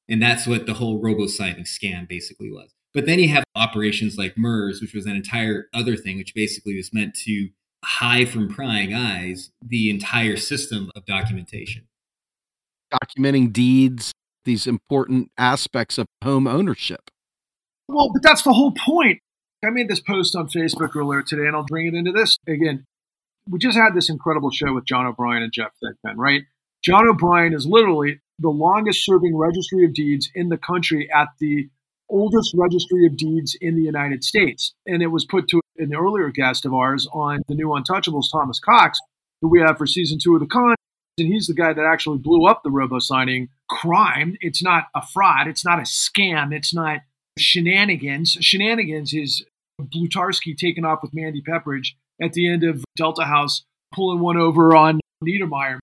[0.08, 2.74] And that's what the whole robo signing scam basically was.
[2.94, 6.76] But then you have operations like MERS, which was an entire other thing, which basically
[6.76, 7.48] was meant to
[7.84, 11.88] hide from prying eyes the entire system of documentation.
[12.92, 14.12] Documenting deeds,
[14.44, 17.10] these important aspects of home ownership.
[17.88, 19.18] Well, but that's the whole point.
[19.64, 22.84] I made this post on Facebook earlier today, and I'll bring it into this again.
[23.48, 26.42] We just had this incredible show with John O'Brien and Jeff Thigpen, right?
[26.82, 31.68] John O'Brien is literally the longest serving registry of deeds in the country at the
[32.14, 34.72] oldest registry of deeds in the United States.
[34.86, 38.60] And it was put to an earlier guest of ours on the new Untouchables, Thomas
[38.60, 39.00] Cox,
[39.42, 40.76] who we have for season two of The Con.
[41.18, 44.36] And he's the guy that actually blew up the robo signing crime.
[44.40, 47.00] It's not a fraud, it's not a scam, it's not
[47.38, 48.36] shenanigans.
[48.40, 49.44] Shenanigans is
[49.80, 54.76] Blutarsky taking off with Mandy Pepperidge at the end of Delta House, pulling one over
[54.76, 55.78] on Niedermeyer.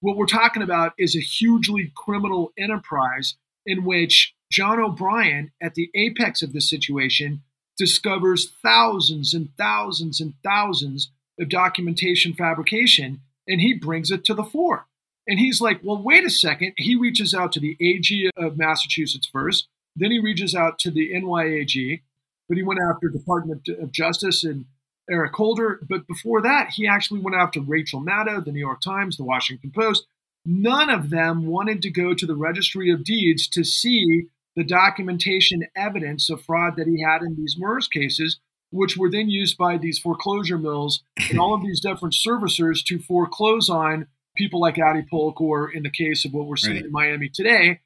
[0.00, 5.90] What we're talking about is a hugely criminal enterprise in which John O'Brien, at the
[5.96, 7.42] apex of the situation,
[7.76, 14.44] discovers thousands and thousands and thousands of documentation fabrication and he brings it to the
[14.44, 14.86] fore.
[15.26, 16.74] And he's like, well, wait a second.
[16.76, 21.12] He reaches out to the AG of Massachusetts first, then he reaches out to the
[21.12, 22.02] NYAG,
[22.48, 24.66] but he went after Department of Justice and
[25.10, 25.80] Eric Holder.
[25.88, 29.72] But before that, he actually went after Rachel Maddow, the New York Times, the Washington
[29.74, 30.06] Post.
[30.44, 34.26] None of them wanted to go to the Registry of Deeds to see
[34.56, 38.38] the documentation evidence of fraud that he had in these MERS cases,
[38.70, 42.98] which were then used by these foreclosure mills and all of these different servicers to
[42.98, 46.84] foreclose on people like Addie Polk, or in the case of what we're seeing right.
[46.84, 47.80] in Miami today,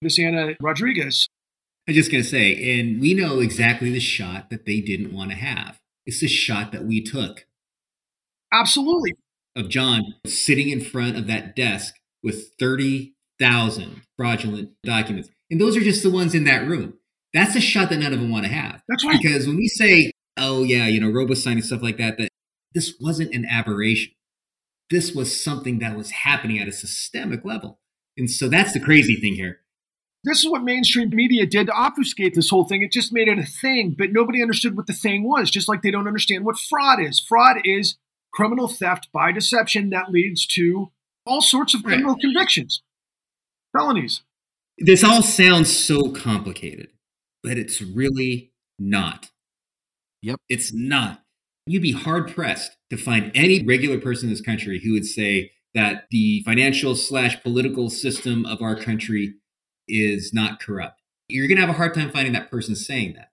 [0.00, 1.26] this Anna Rodriguez.
[1.86, 5.12] I was just going to say, and we know exactly the shot that they didn't
[5.12, 5.78] want to have.
[6.06, 7.46] It's the shot that we took.
[8.52, 9.14] Absolutely.
[9.54, 15.28] Of John sitting in front of that desk with 30,000 fraudulent documents.
[15.52, 16.94] And those are just the ones in that room.
[17.34, 18.82] That's a shot that none of them want to have.
[18.88, 19.20] That's right.
[19.20, 22.30] Because when we say, oh, yeah, you know, robo signing stuff like that, that
[22.74, 24.14] this wasn't an aberration.
[24.90, 27.80] This was something that was happening at a systemic level.
[28.16, 29.60] And so that's the crazy thing here.
[30.24, 32.80] This is what mainstream media did to obfuscate this whole thing.
[32.80, 35.82] It just made it a thing, but nobody understood what the thing was, just like
[35.82, 37.20] they don't understand what fraud is.
[37.20, 37.98] Fraud is
[38.32, 40.92] criminal theft by deception that leads to
[41.26, 42.22] all sorts of criminal right.
[42.22, 42.82] convictions.
[43.76, 44.22] felonies.
[44.84, 46.88] This all sounds so complicated,
[47.44, 49.30] but it's really not.
[50.22, 50.40] Yep.
[50.48, 51.22] It's not.
[51.66, 55.52] You'd be hard pressed to find any regular person in this country who would say
[55.74, 59.34] that the financial slash political system of our country
[59.86, 61.00] is not corrupt.
[61.28, 63.28] You're going to have a hard time finding that person saying that.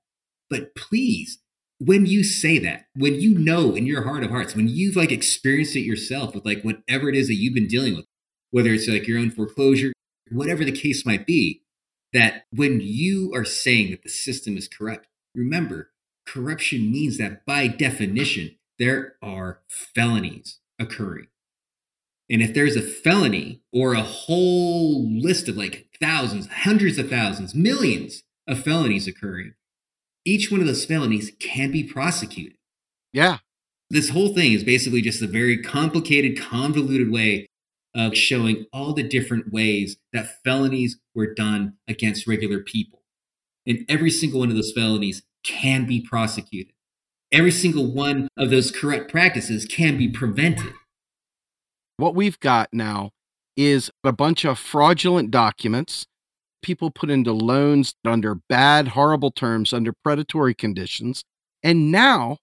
[0.51, 1.39] But please,
[1.79, 5.11] when you say that, when you know in your heart of hearts, when you've like
[5.11, 8.05] experienced it yourself with like whatever it is that you've been dealing with,
[8.51, 9.93] whether it's like your own foreclosure,
[10.31, 11.61] whatever the case might be,
[12.13, 15.91] that when you are saying that the system is corrupt, remember,
[16.25, 21.27] corruption means that by definition, there are felonies occurring.
[22.29, 27.55] And if there's a felony or a whole list of like thousands, hundreds of thousands,
[27.55, 29.53] millions of felonies occurring,
[30.25, 32.57] each one of those felonies can be prosecuted.
[33.11, 33.39] Yeah.
[33.89, 37.47] This whole thing is basically just a very complicated, convoluted way
[37.95, 43.01] of showing all the different ways that felonies were done against regular people.
[43.65, 46.73] And every single one of those felonies can be prosecuted.
[47.31, 50.73] Every single one of those corrupt practices can be prevented.
[51.97, 53.11] What we've got now
[53.55, 56.05] is a bunch of fraudulent documents
[56.61, 61.23] people put into loans under bad, horrible terms, under predatory conditions.
[61.63, 62.37] And now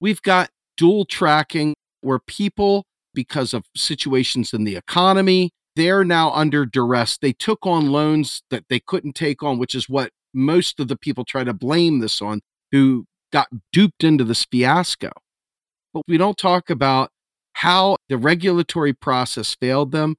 [0.00, 2.84] we've got dual tracking where people,
[3.16, 7.18] because of situations in the economy, they're now under duress.
[7.18, 10.96] They took on loans that they couldn't take on, which is what most of the
[10.96, 15.10] people try to blame this on, who got duped into this fiasco.
[15.92, 17.10] But we don't talk about
[17.54, 20.14] how the regulatory process failed them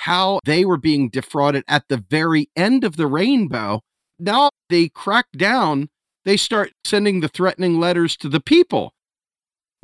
[0.00, 3.82] how they were being defrauded at the very end of the rainbow.
[4.18, 5.90] Now they crack down,
[6.24, 8.94] they start sending the threatening letters to the people,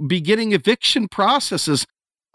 [0.06, 1.84] beginning eviction processes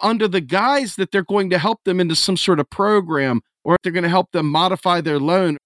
[0.02, 3.78] under the guise that they're going to help them into some sort of program or
[3.84, 5.58] they're going to help them modify their loan.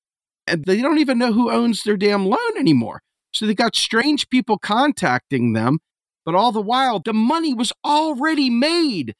[0.48, 3.02] And they don't even know who owns their damn loan anymore.
[3.34, 5.80] So they got strange people contacting them,
[6.26, 9.14] but all the while, the money was already made.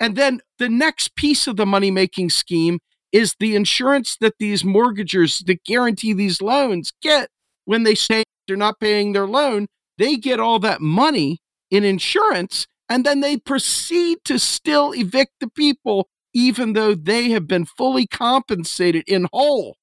[0.00, 2.78] And then the next piece of the money making scheme
[3.12, 7.28] is the insurance that these mortgagers that guarantee these loans get
[7.64, 9.66] when they say they're not paying their loan.
[9.98, 11.38] They get all that money
[11.70, 17.46] in insurance and then they proceed to still evict the people, even though they have
[17.46, 19.76] been fully compensated in whole.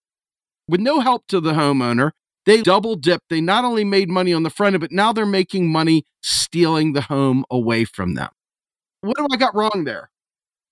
[0.68, 2.12] With no help to the homeowner,
[2.46, 3.30] they double dipped.
[3.30, 6.94] They not only made money on the front of it, now they're making money stealing
[6.94, 8.30] the home away from them.
[9.02, 10.10] What have I got wrong there?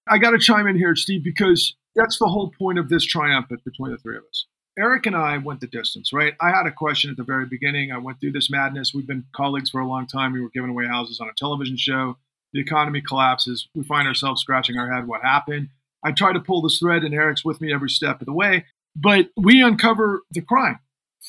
[0.07, 3.63] I got to chime in here, Steve, because that's the whole point of this triumphant
[3.63, 4.45] between the three of us.
[4.79, 6.33] Eric and I went the distance, right?
[6.39, 7.91] I had a question at the very beginning.
[7.91, 8.93] I went through this madness.
[8.93, 10.31] We've been colleagues for a long time.
[10.31, 12.17] We were giving away houses on a television show.
[12.53, 13.67] The economy collapses.
[13.75, 15.05] We find ourselves scratching our head.
[15.05, 15.69] What happened?
[16.03, 18.65] I try to pull this thread, and Eric's with me every step of the way.
[18.95, 20.79] But we uncover the crime,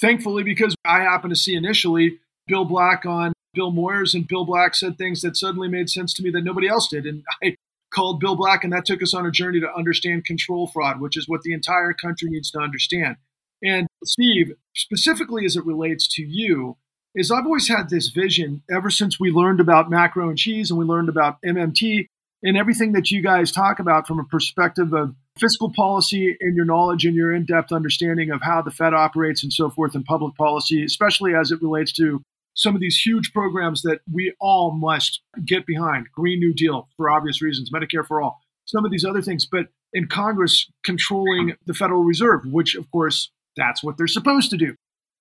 [0.00, 4.76] thankfully, because I happened to see initially Bill Black on Bill Moyers, and Bill Black
[4.76, 7.04] said things that suddenly made sense to me that nobody else did.
[7.04, 7.56] And I
[7.92, 11.16] called Bill Black, and that took us on a journey to understand control fraud, which
[11.16, 13.16] is what the entire country needs to understand.
[13.62, 16.76] And Steve, specifically as it relates to you,
[17.14, 20.78] is I've always had this vision ever since we learned about macro and cheese and
[20.78, 22.06] we learned about MMT
[22.42, 26.64] and everything that you guys talk about from a perspective of fiscal policy and your
[26.64, 30.34] knowledge and your in-depth understanding of how the Fed operates and so forth and public
[30.36, 32.22] policy, especially as it relates to
[32.54, 37.10] some of these huge programs that we all must get behind Green New Deal for
[37.10, 39.46] obvious reasons, Medicare for all, some of these other things.
[39.46, 44.56] But in Congress controlling the Federal Reserve, which of course that's what they're supposed to
[44.56, 44.74] do.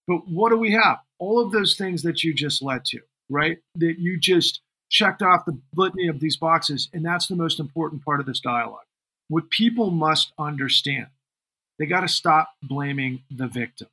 [0.08, 0.98] But what do we have?
[1.20, 3.00] All of those things that you just led to,
[3.30, 3.58] right?
[3.76, 6.90] That you just checked off the litany of these boxes.
[6.94, 8.86] And that's the most important part of this dialogue.
[9.28, 11.08] What people must understand,
[11.78, 13.88] they got to stop blaming the victim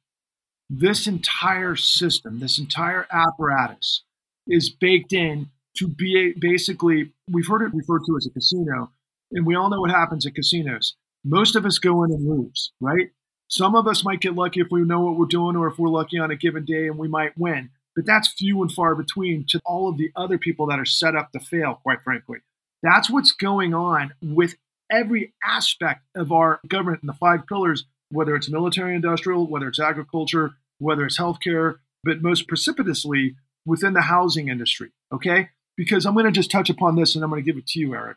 [0.68, 4.02] this entire system, this entire apparatus
[4.48, 8.90] is baked in to be basically, we've heard it referred to as a casino,
[9.32, 10.94] and we all know what happens at casinos.
[11.24, 13.10] Most of us go in and lose, right?
[13.48, 15.88] Some of us might get lucky if we know what we're doing or if we're
[15.88, 19.44] lucky on a given day and we might win, but that's few and far between
[19.50, 22.38] to all of the other people that are set up to fail, quite frankly.
[22.82, 24.54] That's what's going on with
[24.90, 29.80] every aspect of our government and the five pillars whether it's military industrial, whether it's
[29.80, 34.90] agriculture, whether it's healthcare, but most precipitously within the housing industry.
[35.12, 35.50] Okay?
[35.76, 37.80] Because I'm going to just touch upon this and I'm going to give it to
[37.80, 38.16] you, Eric.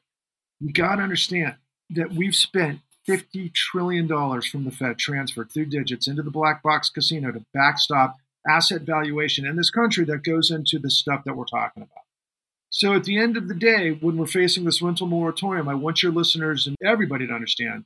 [0.59, 1.55] You got to understand
[1.91, 4.07] that we've spent $50 trillion
[4.41, 9.45] from the Fed transferred through digits into the black box casino to backstop asset valuation
[9.45, 12.03] in this country that goes into the stuff that we're talking about.
[12.69, 16.03] So at the end of the day, when we're facing this rental moratorium, I want
[16.03, 17.85] your listeners and everybody to understand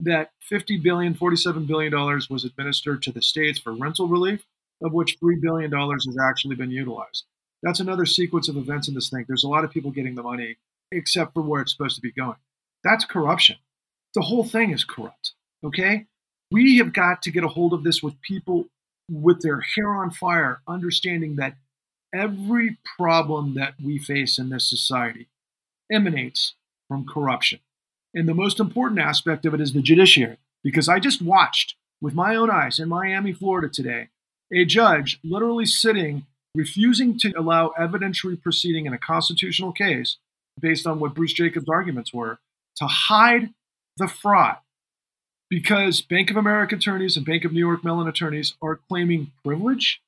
[0.00, 1.92] that $50 billion, $47 billion
[2.28, 4.44] was administered to the states for rental relief,
[4.82, 7.24] of which 3 billion dollars has actually been utilized.
[7.62, 9.24] That's another sequence of events in this thing.
[9.26, 10.56] There's a lot of people getting the money
[10.90, 12.36] except for where it's supposed to be going.
[12.82, 13.56] That's corruption.
[14.14, 15.32] The whole thing is corrupt.
[15.64, 16.06] Okay?
[16.50, 18.66] We have got to get a hold of this with people
[19.10, 21.56] with their hair on fire, understanding that
[22.14, 25.26] every problem that we face in this society
[25.90, 26.54] emanates
[26.88, 27.58] from corruption.
[28.14, 32.14] And the most important aspect of it is the judiciary, because I just watched with
[32.14, 34.08] my own eyes in Miami, Florida today,
[34.52, 40.18] a judge literally sitting, refusing to allow evidentiary proceeding in a constitutional case
[40.60, 42.38] based on what Bruce Jacobs' arguments were
[42.76, 43.52] to hide
[43.96, 44.56] the fraud
[45.50, 50.00] because Bank of America attorneys and Bank of New York Mellon attorneys are claiming privilege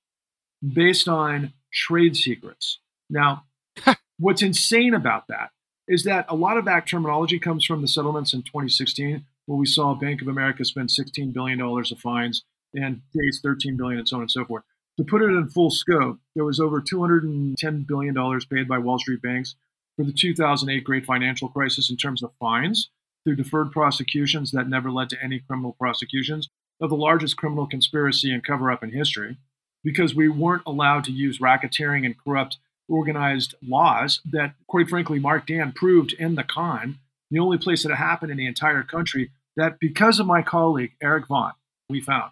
[0.61, 2.80] based on trade secrets.
[3.09, 3.45] Now,
[4.18, 5.51] what's insane about that
[5.89, 9.66] is that a lot of that terminology comes from the settlements in 2016, where we
[9.66, 12.43] saw Bank of America spend 16 billion dollars of fines
[12.74, 14.64] and face 13 billion and so on and so forth.
[14.99, 18.99] To put it in full scope, there was over 210 billion dollars paid by Wall
[18.99, 19.55] Street banks
[19.97, 22.91] for the 2008 great financial crisis in terms of fines
[23.27, 26.49] through deferred prosecutions that never led to any criminal prosecutions
[26.81, 29.37] of the largest criminal conspiracy and cover up in history
[29.83, 32.59] because we weren't allowed to use racketeering and corrupt
[32.89, 36.99] organized laws that, quite frankly, Marc Dann proved in the con,
[37.31, 40.93] the only place that it happened in the entire country, that because of my colleague,
[41.03, 41.53] Eric Vaughn,
[41.89, 42.31] we found,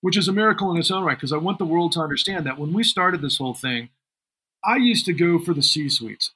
[0.00, 2.46] which is a miracle in its own right, because I want the world to understand
[2.46, 3.90] that when we started this whole thing,
[4.64, 6.32] I used to go for the C suites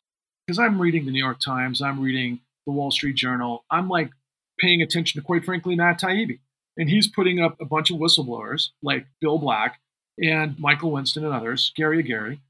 [0.46, 4.10] because I'm reading the New York Times, I'm reading the Wall Street Journal, I'm like
[4.58, 6.40] paying attention to, quite frankly, Matt Taibbi.
[6.76, 9.80] And he's putting up a bunch of whistleblowers like Bill Black
[10.22, 12.40] and Michael Winston and others, Gary Gary,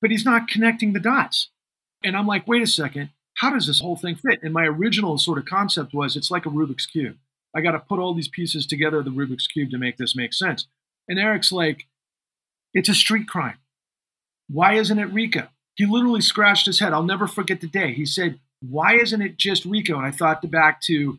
[0.00, 1.50] but he's not connecting the dots.
[2.02, 4.40] And I'm like, wait a second, how does this whole thing fit?
[4.42, 7.16] And my original sort of concept was it's like a Rubik's Cube.
[7.54, 10.32] I got to put all these pieces together, the Rubik's Cube, to make this make
[10.32, 10.66] sense.
[11.08, 11.86] And Eric's like,
[12.72, 13.58] it's a street crime.
[14.48, 15.48] Why isn't it RICO?
[15.76, 16.92] He literally scratched his head.
[16.92, 17.92] I'll never forget the day.
[17.92, 19.96] He said, Why isn't it just RICO?
[19.96, 21.18] And I thought back to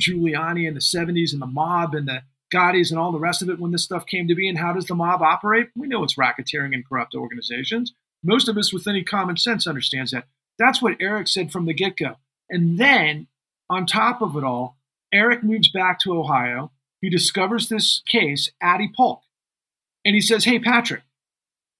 [0.00, 2.22] Giuliani in the 70s and the mob and the
[2.52, 4.48] Gottis and all the rest of it when this stuff came to be.
[4.48, 5.68] And how does the mob operate?
[5.74, 7.92] We know it's racketeering and corrupt organizations.
[8.22, 10.26] Most of us with any common sense understands that.
[10.58, 12.16] That's what Eric said from the get go.
[12.50, 13.26] And then,
[13.70, 14.76] on top of it all,
[15.12, 16.70] Eric moves back to Ohio.
[17.00, 19.22] He discovers this case, Addie Polk.
[20.04, 21.02] And he says, Hey, Patrick,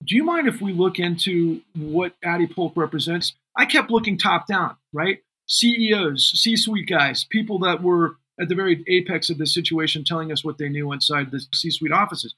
[0.05, 3.35] do you mind if we look into what Addie Polk represents?
[3.57, 5.19] I kept looking top down, right?
[5.47, 10.33] CEOs, C suite guys, people that were at the very apex of this situation telling
[10.33, 12.35] us what they knew inside the C suite offices.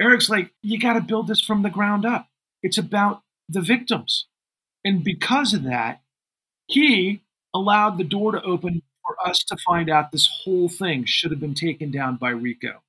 [0.00, 2.28] Eric's like, you got to build this from the ground up.
[2.62, 4.26] It's about the victims.
[4.84, 6.02] And because of that,
[6.66, 7.22] he
[7.54, 11.40] allowed the door to open for us to find out this whole thing should have
[11.40, 12.82] been taken down by RICO.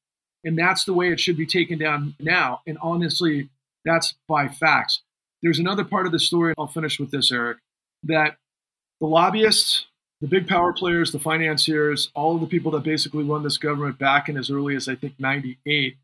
[0.43, 2.61] And that's the way it should be taken down now.
[2.67, 3.49] And honestly,
[3.85, 5.01] that's by facts.
[5.41, 7.59] There's another part of the story, I'll finish with this, Eric,
[8.03, 8.37] that
[8.99, 9.85] the lobbyists,
[10.21, 13.99] the big power players, the financiers, all of the people that basically run this government
[13.99, 15.97] back in as early as I think 98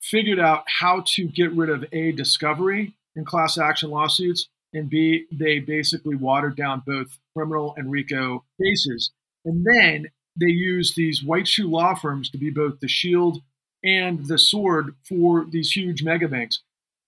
[0.00, 5.26] figured out how to get rid of A, discovery in class action lawsuits, and B,
[5.32, 9.10] they basically watered down both criminal and RICO cases.
[9.44, 10.08] And then
[10.38, 13.42] they used these white shoe law firms to be both the shield
[13.82, 16.60] and the sword for these huge mega banks.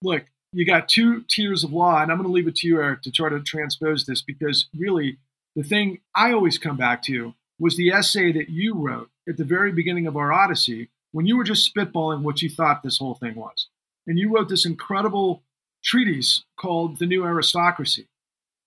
[0.02, 2.80] Look, you got two tiers of law, and I'm going to leave it to you,
[2.80, 5.18] Eric, to try to transpose this because really
[5.54, 9.44] the thing I always come back to was the essay that you wrote at the
[9.44, 13.14] very beginning of our Odyssey when you were just spitballing what you thought this whole
[13.14, 13.68] thing was.
[14.06, 15.42] And you wrote this incredible
[15.84, 18.06] treatise called The New Aristocracy.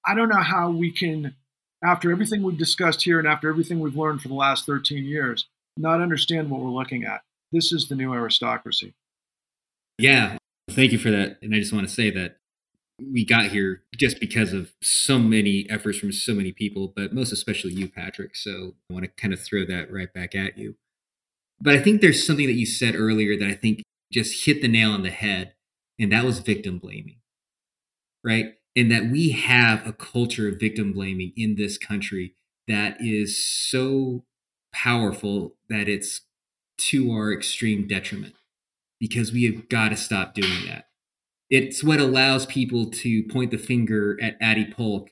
[0.05, 1.35] I don't know how we can,
[1.83, 5.47] after everything we've discussed here and after everything we've learned for the last 13 years,
[5.77, 7.21] not understand what we're looking at.
[7.51, 8.93] This is the new aristocracy.
[9.97, 10.37] Yeah,
[10.69, 11.37] thank you for that.
[11.41, 12.37] And I just want to say that
[12.99, 17.31] we got here just because of so many efforts from so many people, but most
[17.31, 18.35] especially you, Patrick.
[18.35, 20.75] So I want to kind of throw that right back at you.
[21.59, 23.81] But I think there's something that you said earlier that I think
[24.11, 25.53] just hit the nail on the head,
[25.99, 27.17] and that was victim blaming,
[28.23, 28.55] right?
[28.75, 32.35] And that we have a culture of victim blaming in this country
[32.67, 34.23] that is so
[34.73, 36.21] powerful that it's
[36.77, 38.35] to our extreme detriment
[39.03, 40.85] because we have got to stop doing that.
[41.49, 45.09] It's what allows people to point the finger at Addie Polk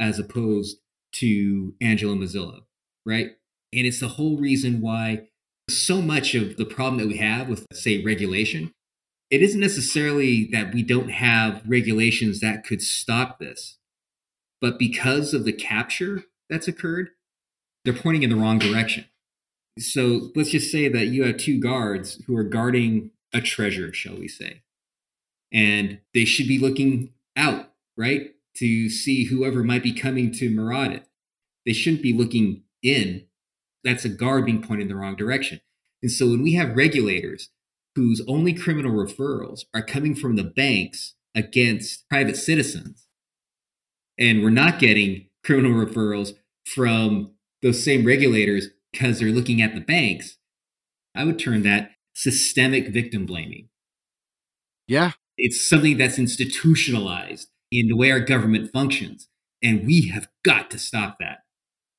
[0.00, 0.78] as opposed
[1.16, 2.60] to Angelo Mozilo,
[3.04, 3.32] right?
[3.70, 5.28] And it's the whole reason why
[5.68, 8.72] so much of the problem that we have with, say, regulation,
[9.30, 13.76] it isn't necessarily that we don't have regulations that could stop this,
[14.58, 17.10] but because of the capture that's occurred,
[17.84, 19.04] they're pointing in the wrong direction.
[19.78, 24.16] So let's just say that you have two guards who are guarding a treasure, shall
[24.16, 24.62] we say.
[25.52, 28.30] And they should be looking out, right?
[28.56, 31.06] To see whoever might be coming to maraud it.
[31.66, 33.26] They shouldn't be looking in.
[33.82, 35.60] That's a guard being pointed in the wrong direction.
[36.02, 37.50] And so when we have regulators
[37.96, 43.06] whose only criminal referrals are coming from the banks against private citizens,
[44.18, 46.34] and we're not getting criminal referrals
[46.66, 47.32] from
[47.62, 50.38] those same regulators because they're looking at the banks,
[51.14, 53.68] I would turn that systemic victim blaming.
[54.86, 55.12] Yeah.
[55.36, 59.28] It's something that's institutionalized in the way our government functions.
[59.62, 61.38] And we have got to stop that.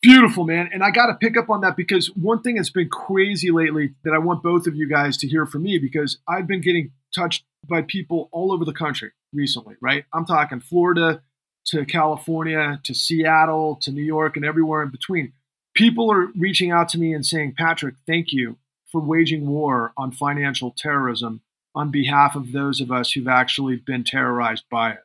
[0.02, 0.70] Beautiful, man.
[0.72, 3.96] And I got to pick up on that because one thing that's been crazy lately
[4.04, 6.92] that I want both of you guys to hear from me because I've been getting
[7.14, 10.06] touched by people all over the country recently, right?
[10.14, 11.22] I'm talking Florida
[11.68, 15.34] to California to Seattle to New York and everywhere in between.
[15.74, 18.58] People are reaching out to me and saying, Patrick, thank you
[18.92, 21.42] for waging war on financial terrorism
[21.74, 25.04] on behalf of those of us who've actually been terrorized by it.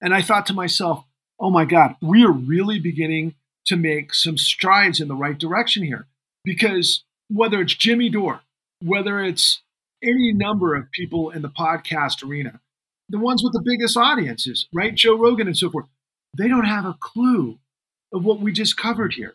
[0.00, 1.04] And I thought to myself,
[1.38, 3.34] oh my God, we are really beginning
[3.66, 6.06] to make some strides in the right direction here.
[6.44, 8.40] Because whether it's Jimmy Dore,
[8.82, 9.60] whether it's
[10.02, 12.60] any number of people in the podcast arena,
[13.08, 14.94] the ones with the biggest audiences, right?
[14.94, 15.86] Joe Rogan and so forth,
[16.36, 17.58] they don't have a clue
[18.12, 19.34] of what we just covered here.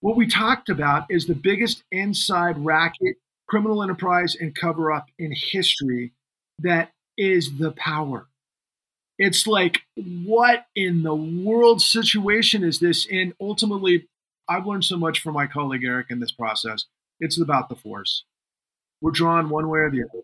[0.00, 3.16] What we talked about is the biggest inside racket,
[3.48, 6.12] criminal enterprise, and cover up in history
[6.60, 8.28] that is the power.
[9.18, 13.06] It's like, what in the world situation is this?
[13.10, 14.06] And ultimately,
[14.48, 16.84] I've learned so much from my colleague Eric in this process.
[17.18, 18.24] It's about the force.
[19.00, 20.22] We're drawn one way or the other.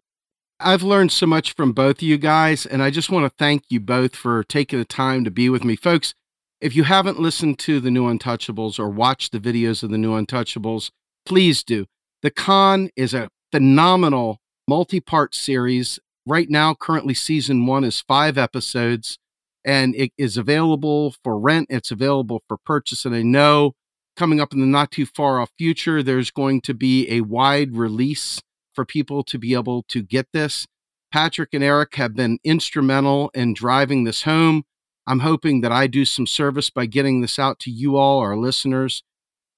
[0.61, 3.65] I've learned so much from both of you guys, and I just want to thank
[3.69, 5.75] you both for taking the time to be with me.
[5.75, 6.15] Folks,
[6.61, 10.13] if you haven't listened to the new Untouchables or watched the videos of the new
[10.13, 10.91] Untouchables,
[11.27, 11.87] please do.
[12.23, 18.39] The Con is a phenomenal multi part series right now, currently, season one is five
[18.39, 19.19] episodes
[19.65, 21.69] and it is available for rent.
[21.71, 23.05] It's available for purchase.
[23.05, 23.73] And I know
[24.17, 27.77] coming up in the not too far off future, there's going to be a wide
[27.77, 28.41] release
[28.75, 30.67] for people to be able to get this.
[31.13, 34.65] Patrick and Eric have been instrumental in driving this home.
[35.07, 38.37] I'm hoping that I do some service by getting this out to you all, our
[38.37, 39.03] listeners.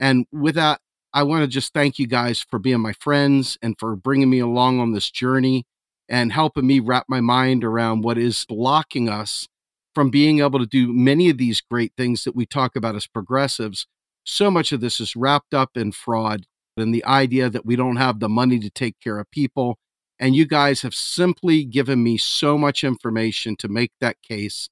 [0.01, 0.81] And with that,
[1.13, 4.41] I want to just thank you guys for being my friends and for bringing me
[4.41, 5.65] along on this journey
[6.09, 9.49] and helping me wrap my mind around what is blocking us
[9.95, 13.07] from being able to do many of these great things that we talk about as
[13.07, 13.87] progressives.
[14.25, 16.47] So much of this is wrapped up in fraud
[16.77, 19.79] and the idea that we don't have the money to take care of people.
[20.19, 24.69] And you guys have simply given me so much information to make that case.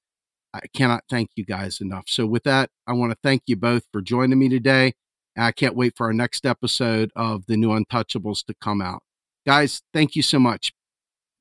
[0.55, 2.05] I cannot thank you guys enough.
[2.07, 4.93] So, with that, I want to thank you both for joining me today.
[5.37, 9.03] I can't wait for our next episode of the new Untouchables to come out.
[9.45, 10.71] Guys, thank you so much.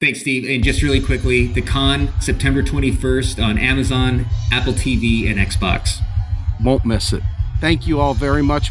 [0.01, 0.51] Thanks, Steve.
[0.51, 6.01] And just really quickly, The Con, September 21st on Amazon, Apple TV, and Xbox.
[6.63, 7.23] Won't miss it.
[7.61, 8.71] Thank you all very much.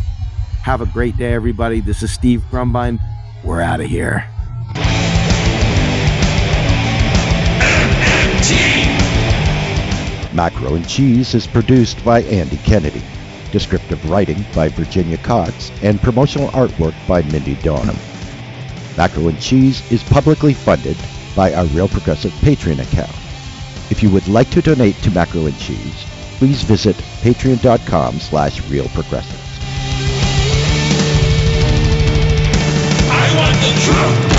[0.63, 1.79] Have a great day, everybody.
[1.79, 2.99] This is Steve Grumbine.
[3.45, 4.27] We're out of here.
[10.33, 13.01] Macro and Cheese is produced by Andy Kennedy.
[13.51, 17.97] Descriptive writing by Virginia Cox and promotional artwork by Mindy Donham.
[18.97, 20.97] Macro and Cheese is publicly funded
[21.35, 23.11] by our Real Progressive Patreon account.
[23.91, 26.05] If you would like to donate to Macro and Cheese,
[26.37, 29.39] please visit patreon.com slash realprogressives.
[33.09, 34.32] I want the truth.